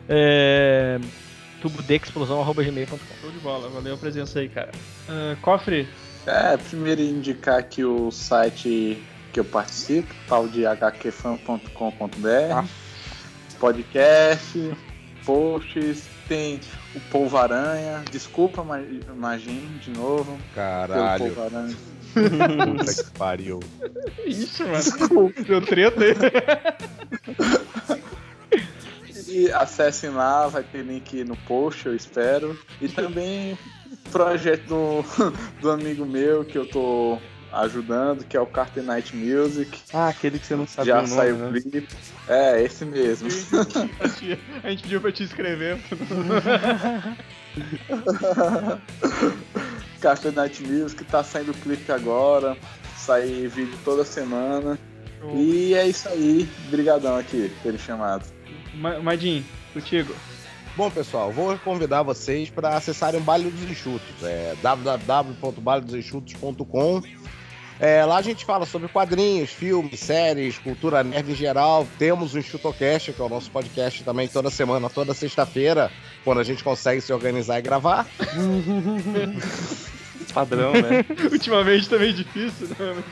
[0.10, 1.00] É,
[1.62, 2.98] tubo de explosão, arroba gmail.com.
[3.22, 3.70] Show de bola.
[3.70, 4.72] Valeu a presença aí, cara.
[5.08, 5.88] Ah, cofre.
[6.26, 8.98] É, primeiro indicar aqui o site
[9.32, 12.66] que eu participo, tal de hqfan.com.br.
[13.60, 14.72] Podcast,
[15.26, 16.60] posts, tem
[16.96, 18.04] o Polvo Aranha.
[18.12, 18.80] Desculpa, Ma-
[19.16, 20.38] Magine, de novo.
[20.56, 21.26] Caralho.
[21.34, 21.76] Polvo Aranha.
[22.14, 23.60] Puta que pariu.
[24.26, 24.76] Ixi, mano.
[24.76, 25.42] Desculpa.
[25.44, 26.14] Deu treta aí.
[29.28, 32.58] E acessem lá, vai ter link no post, eu espero.
[32.82, 33.58] E também
[34.12, 35.04] projeto do,
[35.62, 37.20] do amigo meu que eu tô
[37.52, 39.80] ajudando, que é o Carter Night Music.
[39.94, 41.62] Ah, aquele que você não sabe Já o nome, saiu o né?
[41.62, 41.88] clipe.
[42.28, 43.28] É, esse mesmo.
[44.64, 45.80] A gente pediu pra te escrever.
[50.00, 52.56] Carter Night Music, tá saindo clipe agora.
[52.98, 54.78] Sai vídeo toda semana.
[55.36, 56.48] E é isso aí.
[56.70, 58.26] Brigadão aqui por ter chamado.
[58.76, 59.44] Ma- Madin,
[59.74, 60.14] contigo.
[60.78, 64.24] Bom, pessoal, vou convidar vocês para acessarem o Baile dos Enxutos.
[64.24, 67.02] É www.bailedosenxutos.com.
[67.80, 71.88] É, lá a gente fala sobre quadrinhos, filmes, séries, cultura nerd em geral.
[71.98, 75.90] Temos o Enxutocast, que é o nosso podcast também toda semana, toda sexta-feira,
[76.26, 78.06] quando a gente consegue se organizar e gravar.
[80.34, 81.06] Padrão, né?
[81.32, 83.04] Ultimamente tá meio difícil, né?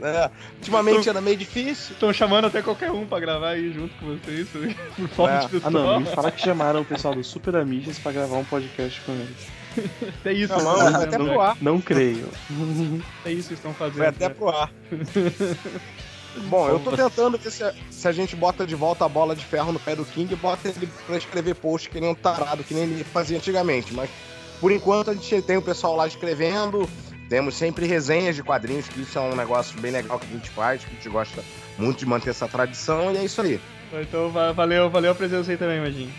[0.00, 1.94] É, ultimamente era meio difícil.
[1.94, 4.46] Estão chamando até qualquer um pra gravar aí junto com vocês,
[4.94, 5.58] por falta É.
[5.58, 8.44] de Ah não, me fala que chamaram o pessoal do Super Amigas pra gravar um
[8.44, 9.61] podcast com eles.
[10.24, 10.92] É isso, Não, né?
[10.92, 11.56] foi até Não- pro ar.
[11.60, 12.28] Não creio.
[13.24, 13.96] É isso que estão fazendo.
[13.98, 14.34] Foi até né?
[14.34, 14.70] pro ar.
[16.48, 19.36] Bom, eu tô tentando ver se a, se a gente bota de volta a bola
[19.36, 22.14] de ferro no pé do King e bota ele pra escrever post que nem um
[22.14, 23.92] tarado, que nem ele fazia antigamente.
[23.92, 24.08] Mas
[24.58, 26.88] por enquanto a gente tem o pessoal lá escrevendo,
[27.28, 30.48] temos sempre resenhas de quadrinhos, que isso é um negócio bem legal que a gente
[30.48, 31.42] faz, que a gente gosta
[31.76, 33.60] muito de manter essa tradição, e é isso aí.
[33.92, 36.10] Então va- valeu, valeu a presença aí também, Magin.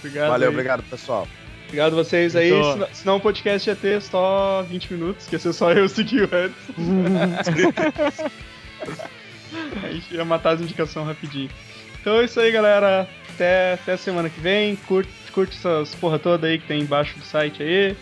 [0.00, 0.28] Obrigado.
[0.30, 0.54] Valeu, aí.
[0.54, 1.28] obrigado, pessoal.
[1.66, 2.48] Obrigado vocês aí.
[2.50, 5.88] Então- Senão, senão o podcast ia ter só 20 minutos, que ia ser só eu
[5.88, 6.72] seguir o Edson.
[9.82, 11.50] a gente ia matar as indicações rapidinho.
[12.00, 13.08] Então é isso aí, galera.
[13.34, 14.76] Até, até semana que vem.
[14.76, 17.96] Curte, curte essas porra toda aí que tem embaixo do site aí.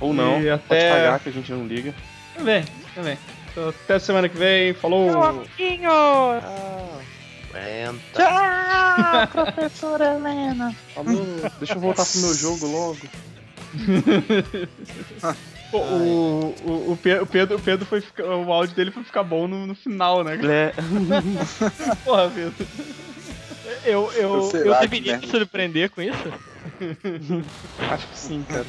[0.00, 1.92] Ou não, E pode até- pagar que a gente não liga.
[2.34, 3.18] Também, também.
[3.50, 4.72] Então, até semana que vem.
[4.72, 5.44] Falou!
[7.50, 8.22] Aguenta.
[10.94, 11.26] Falou,
[11.58, 13.00] deixa eu voltar pro meu jogo logo.
[15.72, 19.46] O, o, o, o Pedro, o Pedro foi ficar, o áudio dele foi ficar bom
[19.46, 20.34] no, no final, né?
[20.34, 20.74] É,
[22.04, 22.66] Porra, Pedro.
[23.84, 26.32] Eu, eu, eu lá, deveria me surpreender com isso?
[27.88, 28.66] acho que sim, cara.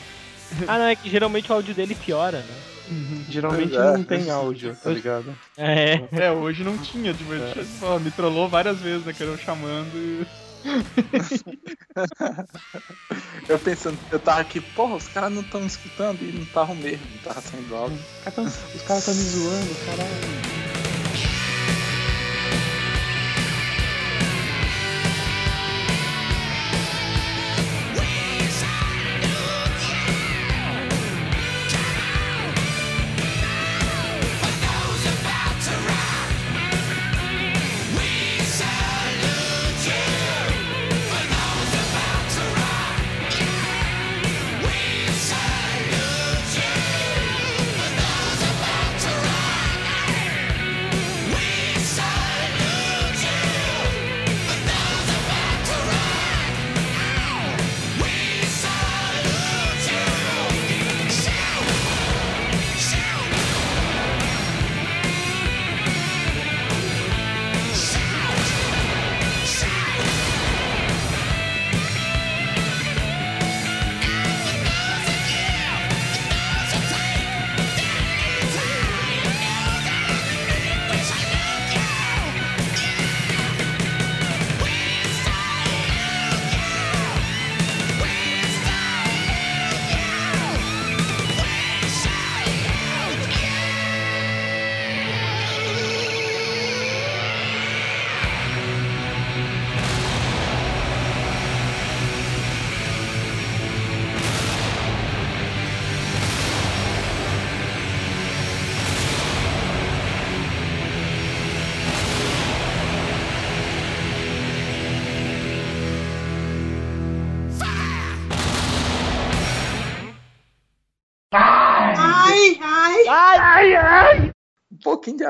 [0.68, 2.71] Ah, não, é que geralmente o áudio dele piora, né?
[3.30, 3.80] Geralmente é.
[3.80, 5.34] não tem áudio, tá ligado?
[5.58, 6.02] É.
[6.12, 7.32] É, hoje não tinha, tipo,
[7.80, 9.14] pô, me trollou várias vezes, né?
[9.14, 10.26] Que eu chamando e.
[13.50, 17.06] Eu pensando, eu tava aqui, porra, os caras não estão escutando e não estavam mesmo,
[17.12, 17.98] não tava saindo áudio.
[18.76, 20.71] Os caras tá me zoando, caralho.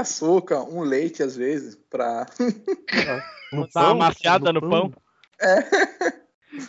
[0.02, 2.26] Açúcar, um leite às vezes, pra.
[3.54, 4.94] No Dá uma amaciada no pão.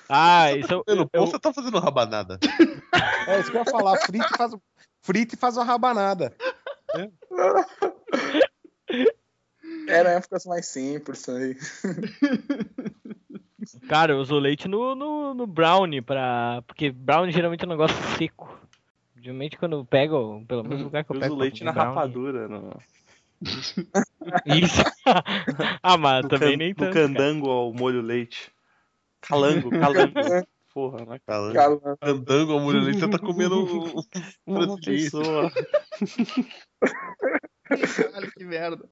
[0.08, 2.38] Ah, isso eu, Pelo eu, pão você tá fazendo rabanada.
[3.28, 4.60] É isso que eu ia falar, frita e faz, o-
[5.00, 6.34] frita e faz uma rabanada.
[9.88, 11.56] Era épocas mais simples aí.
[13.88, 16.62] Cara, eu uso leite no, no, no brownie pra.
[16.66, 18.58] Porque brownie geralmente é um negócio seco.
[19.16, 21.32] Geralmente quando eu pego, pelo menos o lugar que eu Eu pego.
[21.34, 22.80] uso pra leite na brownie- rapadura, no,
[24.46, 24.82] Isso.
[25.82, 26.92] ah, mas no, também can- nem tanto.
[26.94, 27.06] cara.
[27.06, 28.50] candango ao molho leite.
[29.20, 30.12] Calango, calango.
[30.72, 31.20] Porra, né?
[31.26, 31.52] Falando.
[31.52, 34.02] Cara, Andando, a mulher você tá comendo um-
[34.46, 35.52] Uma pessoa.
[37.64, 38.88] Caralho, que merda.